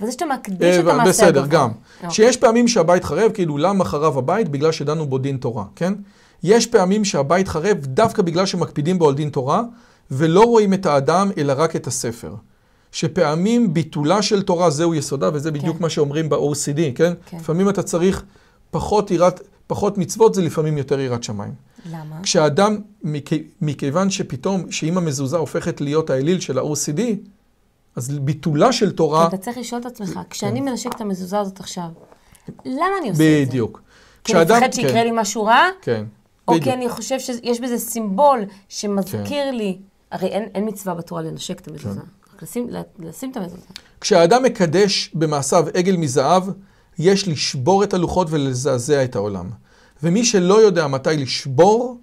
[0.00, 1.60] אבל זה שאתה מקדיש את אה, המעשה בסדר, הגבוה.
[1.60, 1.70] גם.
[1.96, 2.10] אוקיי.
[2.10, 4.48] שיש פעמים שהבית חרב, כאילו למה חרב הבית?
[4.48, 5.94] בגלל שדנו בו דין תורה, כן?
[6.42, 9.62] יש פעמים שהבית חרב דווקא בגלל שמקפידים בו על דין תורה,
[10.10, 12.34] ולא רואים את האדם, אלא רק את הספר.
[12.92, 15.82] שפעמים ביטולה של תורה זהו יסודה, וזה בדיוק כן.
[15.82, 17.12] מה שאומרים ב-OCD, כן?
[17.26, 17.36] כן.
[17.36, 18.24] לפעמים אתה צריך
[18.70, 21.54] פחות יראת, פחות מצוות, זה לפעמים יותר יראת שמיים.
[21.90, 22.16] למה?
[22.22, 23.30] כשאדם, מכ...
[23.60, 27.00] מכיוון שפתאום, שאם המזוזה הופכת להיות האליל של ה-OCD,
[27.96, 29.28] אז ביטולה של תורה...
[29.28, 31.88] אתה צריך לשאול את עצמך, כשאני מנשק את המזוזה הזאת עכשיו,
[32.64, 33.44] למה אני עושה את זה?
[33.46, 33.82] בדיוק.
[34.24, 35.62] כי אני מפחד כן, שיקרה לי משהו רע?
[35.82, 36.04] כן,
[36.48, 36.54] או.
[36.62, 39.78] כי אני חושב שיש בזה סימבול שמזכיר לי,
[40.10, 42.00] הרי אין, מצווה בתורה לנשק את המזוזה,
[42.42, 42.68] לשים,
[42.98, 43.66] לשים את המזוזה.
[44.00, 46.42] כשהאדם מקדש במעשיו עגל מזהב,
[46.98, 49.50] יש לשבור את הלוחות ולזעזע את העולם.
[50.02, 51.98] ומי שלא יודע מתי לשבור,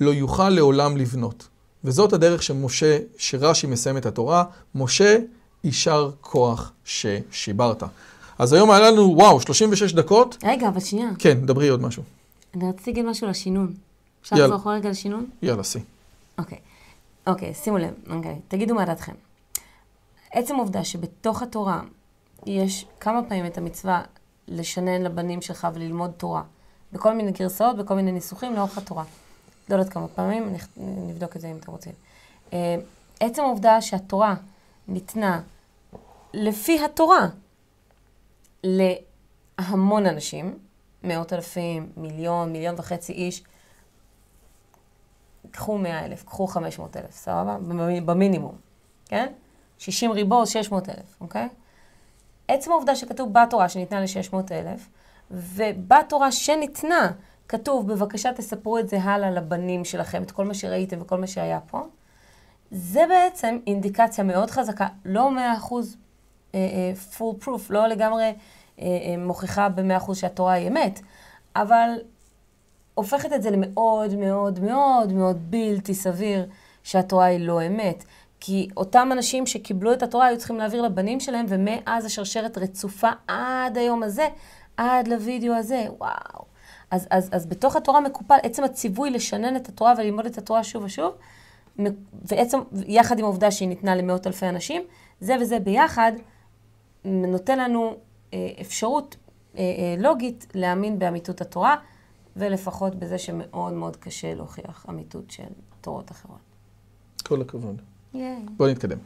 [0.00, 1.48] לא יוכל לעולם לבנות.
[1.84, 5.18] וזאת הדרך שמשה, שרש"י מסיים את התורה, משה,
[5.64, 7.82] יישר כוח ששיברת.
[8.38, 10.38] אז היום היה לנו, וואו, 36 דקות.
[10.44, 12.02] רגע, אבל שנייה, כן, דברי עוד משהו.
[12.54, 13.72] אני רציתי להגיד משהו לשינון.
[14.22, 14.36] אפשר.
[14.36, 15.26] לחזור אחורה רגע לשינון?
[15.42, 15.78] יאללה, סי.
[16.38, 16.58] אוקיי.
[17.26, 18.36] אוקיי, שימו לב, אוקיי.
[18.48, 19.12] תגידו מה דעתכם.
[20.32, 21.80] עצם העובדה שבתוך התורה
[22.46, 24.02] יש כמה פעמים את המצווה
[24.48, 26.42] לשנן לבנים שלך וללמוד תורה.
[26.92, 29.04] בכל מיני גרסאות, בכל מיני ניסוחים לאורך התורה.
[29.68, 31.92] לא יודעת כמה פעמים, נבדוק את זה אם אתם רוצים.
[32.52, 32.76] אה,
[33.20, 34.34] עצם העובדה שהתורה
[34.88, 35.42] ניתנה
[36.34, 37.28] לפי התורה
[38.64, 40.58] להמון אנשים,
[41.02, 43.42] מאות אלפים, מיליון, מיליון וחצי איש,
[45.50, 47.56] קחו 100 אלף, קחו 500 אלף, סבבה?
[47.58, 48.56] במ- במינימום,
[49.06, 49.32] כן?
[49.82, 51.48] 60 ריבו, 600 אלף, אוקיי?
[52.48, 54.88] עצם העובדה שכתוב בתורה שניתנה ל-600 אלף,
[55.30, 57.12] ובתורה שניתנה
[57.48, 61.60] כתוב, בבקשה תספרו את זה הלאה לבנים שלכם, את כל מה שראיתם וכל מה שהיה
[61.60, 61.82] פה,
[62.70, 65.74] זה בעצם אינדיקציה מאוד חזקה, לא 100%
[66.54, 68.34] אה, אה, full proof, לא לגמרי אה,
[68.78, 71.00] אה, מוכיחה ב-100% שהתורה היא אמת,
[71.56, 71.90] אבל
[72.94, 76.46] הופכת את זה למאוד מאוד מאוד מאוד בלתי סביר
[76.82, 78.04] שהתורה היא לא אמת.
[78.44, 83.78] כי אותם אנשים שקיבלו את התורה היו צריכים להעביר לבנים שלהם, ומאז השרשרת רצופה עד
[83.78, 84.28] היום הזה,
[84.76, 86.44] עד לוידאו הזה, וואו.
[86.90, 90.84] אז, אז, אז בתוך התורה מקופל עצם הציווי לשנן את התורה וללמוד את התורה שוב
[90.84, 91.14] ושוב,
[92.24, 94.82] ועצם, יחד עם העובדה שהיא ניתנה למאות אלפי אנשים,
[95.20, 96.12] זה וזה ביחד
[97.04, 97.96] נותן לנו
[98.34, 99.16] אה, אפשרות
[99.56, 101.76] אה, אה, לוגית להאמין באמיתות התורה,
[102.36, 106.40] ולפחות בזה שמאוד מאוד קשה להוכיח אמיתות של תורות אחרות.
[107.24, 107.82] כל הכבוד.
[108.14, 108.36] ייי.
[108.56, 108.98] בואו נתקדם.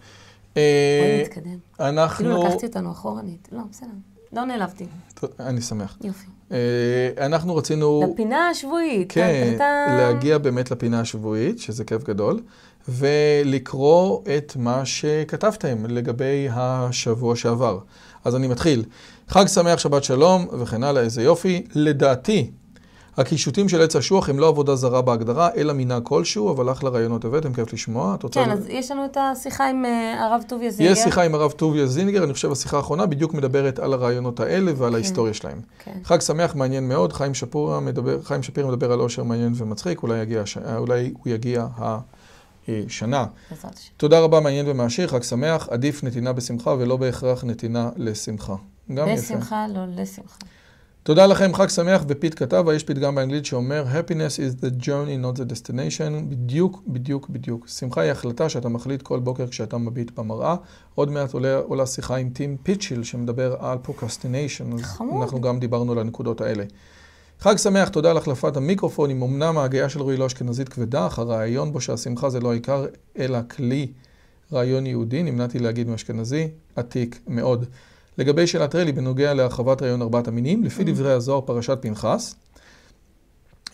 [0.55, 1.59] בואי אה, נתקדם.
[1.81, 2.25] אנחנו...
[2.25, 3.49] כאילו לקחתי אותנו אחורנית.
[3.53, 3.89] לא, בסדר.
[4.33, 4.87] לא נעלבתי.
[5.41, 5.99] אני שמח.
[6.05, 6.27] יופי.
[6.53, 8.11] אה, אנחנו רצינו...
[8.13, 9.13] לפינה השבועית.
[9.13, 9.57] כן.
[9.99, 12.43] להגיע באמת לפינה השבועית, שזה כיף גדול,
[12.89, 17.79] ולקרוא את מה שכתבתם לגבי השבוע שעבר.
[18.25, 18.85] אז אני מתחיל.
[19.29, 21.63] חג שמח, שבת שלום, וכן הלאה, איזה יופי.
[21.75, 22.51] לדעתי,
[23.17, 27.25] הקישוטים של עץ אשוח הם לא עבודה זרה בהגדרה, אלא מנהג כלשהו, אבל אחלה רעיונות
[27.25, 28.15] הבאתם, כיף לשמוע.
[28.15, 28.45] את רוצה...
[28.45, 30.93] כן, אז יש לנו את השיחה עם אה, הרב טוביה זינגר.
[30.93, 34.73] יש שיחה עם הרב טוביה זינגר, אני חושב השיחה האחרונה בדיוק מדברת על הרעיונות האלה
[34.77, 35.61] ועל ההיסטוריה שלהם.
[35.85, 35.99] כן.
[36.05, 40.19] חג שמח, מעניין מאוד, חיים שפירא מדבר, חיים שפירא מדבר על אושר מעניין ומצחיק, אולי,
[40.19, 41.67] יגיע, הש- אולי הוא יגיע.
[42.69, 43.91] בעזרת השם.
[43.97, 48.55] תודה רבה, מעניין ומעשיר, חג שמח, עדיף נתינה בשמחה ולא בהכרח נתינה לשמחה.
[48.95, 49.23] גם יפה.
[49.23, 50.37] בשמחה, לא לשמחה.
[51.07, 55.39] תודה לכם, חג שמח, ופית כתב, יש פתגם באנגלית שאומר, happiness is the journey, not
[55.39, 56.25] the destination.
[56.29, 57.69] בדיוק, בדיוק, בדיוק.
[57.69, 60.57] שמחה היא החלטה שאתה מחליט כל בוקר כשאתה מביט במראה.
[60.95, 65.23] עוד מעט עולה, עולה שיחה עם טים פיצ'יל שמדבר על procrastination, אז חמוד.
[65.23, 66.65] אנחנו גם דיברנו על הנקודות האלה.
[67.41, 69.23] חג שמח, תודה על החלפת המיקרופונים.
[69.23, 72.87] אמנם ההגייה של רועי לא אשכנזית כבדה, אך הרעיון בו שהשמחה זה לא העיקר,
[73.19, 73.93] אלא כלי
[74.53, 77.67] רעיון יהודי, נמנעתי להגיד מאשכנזי, עתיק מאוד.
[78.19, 82.35] לגבי שאלת רלי בנוגע להרחבת רעיון ארבעת המינים, לפי דברי הזוהר פרשת פנחס,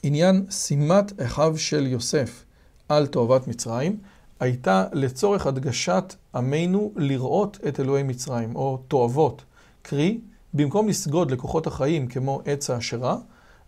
[0.02, 2.44] עניין שימת אחיו של יוסף
[2.88, 3.96] על תועבת מצרים,
[4.40, 9.44] הייתה לצורך הדגשת עמנו לראות את אלוהי מצרים, או תועבות.
[9.82, 10.20] קרי,
[10.54, 13.16] במקום לסגוד לכוחות החיים כמו עץ האשרה,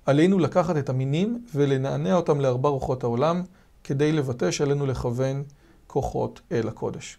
[0.06, 3.42] עלינו לקחת את המינים ולנענע אותם לארבע רוחות העולם,
[3.84, 5.42] כדי לבטא שעלינו לכוון
[5.86, 7.18] כוחות אל הקודש.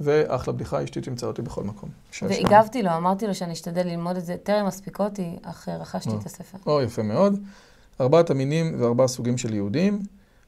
[0.00, 1.88] ואחלה בדיחה, אשתי תמצא אותי בכל מקום.
[2.22, 6.26] והגבתי לו, אמרתי לו שאני אשתדל ללמוד את זה, טרם מספיק אותי, אך רכשתי את
[6.26, 6.58] הספר.
[6.66, 7.40] או, יפה מאוד.
[8.00, 10.02] ארבעת המינים וארבעה סוגים של יהודים.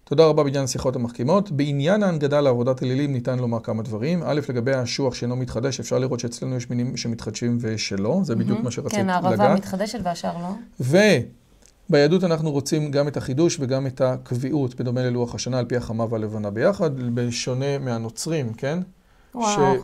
[0.05, 1.51] תודה רבה בעניין השיחות המחכימות.
[1.51, 4.22] בעניין ההנגדה לעבודת אלילים ניתן לומר כמה דברים.
[4.26, 8.70] א', לגבי השוח שאינו מתחדש, אפשר לראות שאצלנו יש מינים שמתחדשים ושלא, זה בדיוק מה
[8.70, 9.24] שרצית כן, לגעת.
[9.24, 10.84] הערבה מתחדשת והשאר לא.
[11.90, 16.05] וביהדות אנחנו רוצים גם את החידוש וגם את הקביעות, בדומה ללוח השנה, על פי החמה
[16.11, 18.78] והלבנה ביחד, בשונה מהנוצרים, כן?
[19.37, 19.74] וואו.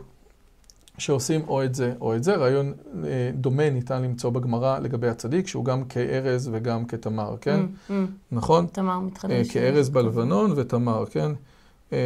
[0.98, 2.34] שעושים או את זה או את זה.
[2.36, 2.72] רעיון
[3.04, 7.60] אה, דומה ניתן למצוא בגמרא לגבי הצדיק, שהוא גם כארז וגם כתמר, כן?
[7.60, 7.92] Mm, mm.
[8.32, 8.66] נכון?
[8.72, 9.50] תמר אה, מתחדש.
[9.50, 11.32] כארז בלבנון ותמר, כן?
[11.92, 11.98] אה, אה,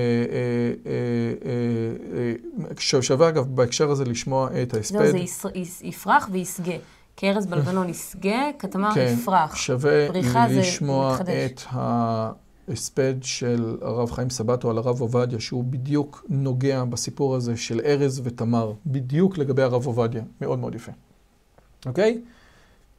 [0.86, 0.92] אה,
[1.46, 2.18] אה,
[2.64, 5.10] אה, ש- שווה אגב בהקשר הזה לשמוע את זהו, ההספד.
[5.10, 5.18] זה
[5.86, 6.74] יפרח ויסגה.
[7.16, 9.56] כארז בלבנון יסגה, כתמר כן, יפרח.
[9.56, 10.08] שווה
[10.50, 11.18] לשמוע.
[11.46, 11.60] את
[12.68, 18.20] ההספד של הרב חיים סבטו על הרב עובדיה, שהוא בדיוק נוגע בסיפור הזה של ארז
[18.24, 20.22] ותמר, בדיוק לגבי הרב עובדיה.
[20.40, 20.92] מאוד מאוד יפה.
[21.86, 22.20] אוקיי?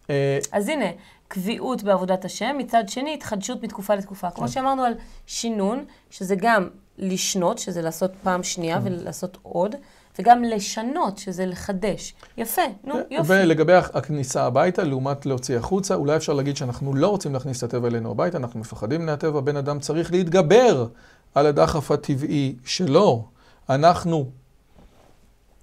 [0.09, 0.86] אה, אז הנה,
[1.28, 4.30] קביעות בעבודת השם, מצד שני, התחדשות מתקופה לתקופה.
[4.30, 4.36] כן.
[4.36, 4.93] כמו שאמרנו על
[5.28, 8.43] שינון, שזה גם לשנות, שזה לעשות פעם כן.
[8.43, 9.76] שנייה ולעשות עוד,
[10.20, 12.13] וגם לשנות, שזה לחדש.
[12.38, 13.34] יפה, נו, יופי.
[13.34, 17.88] ולגבי הכניסה הביתה, לעומת להוציא החוצה, אולי אפשר להגיד שאנחנו לא רוצים להכניס את הטבע
[17.88, 20.88] אלינו הביתה, אנחנו מפחדים מהטבע, בן אדם צריך להתגבר
[21.36, 23.26] על הדחף הטבעי שלו.
[23.70, 24.32] אנחנו,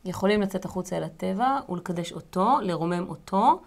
[0.05, 3.61] יכולים לצאת החוצה אל הטבע ולקדש אותו, לרומם אותו,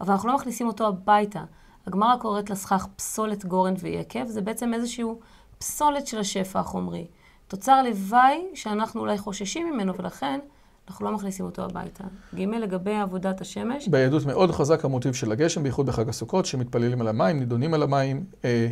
[0.00, 1.44] אבל אנחנו לא מכניסים אותו הביתה.
[1.86, 5.20] הגמרא קוראת לסכך פסולת גורן ויקב, זה בעצם איזשהו
[5.58, 7.06] פסולת של השפע החומרי.
[7.48, 10.40] תוצר לוואי שאנחנו אולי חוששים ממנו, ולכן
[10.88, 12.04] אנחנו לא מכניסים אותו הביתה.
[12.34, 17.08] ג' לגבי עבודת השמש, ביהדות מאוד חזק המוטיב של הגשם, בייחוד בחג הסוכות, שמתפללים על
[17.08, 18.24] המים, נידונים על המים.
[18.44, 18.70] אה,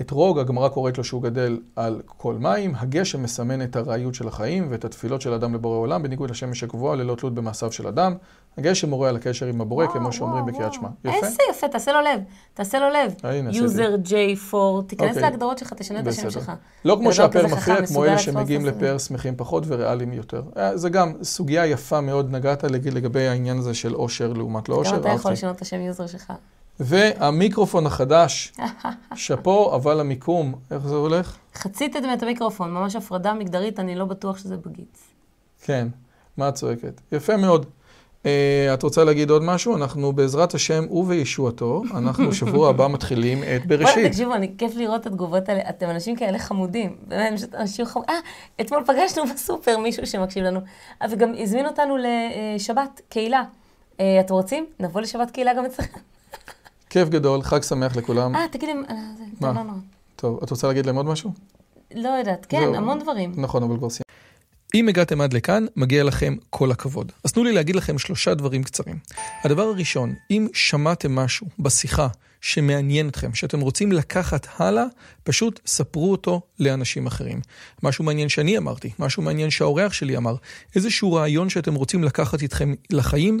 [0.00, 2.72] אתרוג, הגמרא קוראת לו שהוא גדל על כל מים.
[2.76, 6.96] הגשם מסמן את הארעיות של החיים ואת התפילות של אדם לבורא עולם, בניגוד לשמש הקבועה,
[6.96, 8.14] ללא תלות במעשיו של אדם.
[8.58, 10.72] הגשם מורה על הקשר עם הבורא, וואו, כמו שאומרים בקריאת.
[10.72, 10.88] שמע.
[11.04, 11.26] יפה?
[11.26, 12.20] איזה יפה, תעשה לו לב,
[12.54, 13.14] תעשה לו לב.
[13.52, 14.54] User J4,
[14.86, 15.22] תיכנס אוקיי.
[15.22, 16.30] להגדרות שלך, תשנה את השם.
[16.30, 16.52] שלך.
[16.84, 18.66] לא כמו חכם, מכריע, כמו אלה שמגיעים.
[18.66, 20.42] לפאר שמחים פחות וריאליים יותר.
[20.56, 24.74] אה, זה גם סוגיה יפה מאוד, נגעת לג- לגבי העניין הזה של עושר לעומת לא
[24.74, 24.96] גם עושר.
[24.96, 25.32] אתה יכול.
[25.32, 26.32] לשנות את השם user שלך.
[26.80, 28.52] והמיקרופון החדש,
[29.14, 31.36] שאפו, אבל המיקום, איך זה הולך?
[31.54, 35.08] חצית את המיקרופון, ממש הפרדה מגדרית, אני לא בטוח שזה בג"ץ.
[35.62, 35.88] כן,
[36.36, 37.00] מה את צועקת?
[37.12, 37.66] יפה מאוד.
[38.22, 38.24] Uh,
[38.74, 39.76] את רוצה להגיד עוד משהו?
[39.76, 44.06] אנחנו בעזרת השם ובישועתו, אנחנו שבוע הבא מתחילים את בראשית.
[44.06, 45.60] תקשיבו, אני כיף לראות את התגובות האלה.
[45.68, 46.96] אתם אנשים כאלה חמודים.
[47.08, 48.14] באמת, פשוט אנשים חמודים.
[48.14, 48.20] אה,
[48.60, 50.60] אתמול פגשנו בסופר מישהו שמקשיב לנו.
[51.02, 53.42] אה, וגם הזמין אותנו לשבת, קהילה.
[54.00, 54.66] אה, אתם רוצים?
[54.80, 56.00] נבוא לשבת קהילה גם אצלכם.
[56.90, 58.36] כיף גדול, חג שמח לכולם.
[58.36, 59.62] אה, תגידי, אה, זה, מה?
[60.16, 61.32] טוב, את רוצה להגיד להם עוד משהו?
[61.94, 62.74] לא יודעת, כן, זהו.
[62.74, 63.32] המון דברים.
[63.36, 64.10] נכון, אבל כבר סיימנו.
[64.74, 67.12] אם הגעתם עד לכאן, מגיע לכם כל הכבוד.
[67.24, 68.98] אז תנו לי להגיד לכם שלושה דברים קצרים.
[69.44, 72.08] הדבר הראשון, אם שמעתם משהו בשיחה
[72.40, 74.84] שמעניין אתכם, שאתם רוצים לקחת הלאה,
[75.24, 77.40] פשוט ספרו אותו לאנשים אחרים.
[77.82, 80.34] משהו מעניין שאני אמרתי, משהו מעניין שהאורח שלי אמר,
[80.76, 83.40] איזשהו רעיון שאתם רוצים לקחת איתכם לחיים,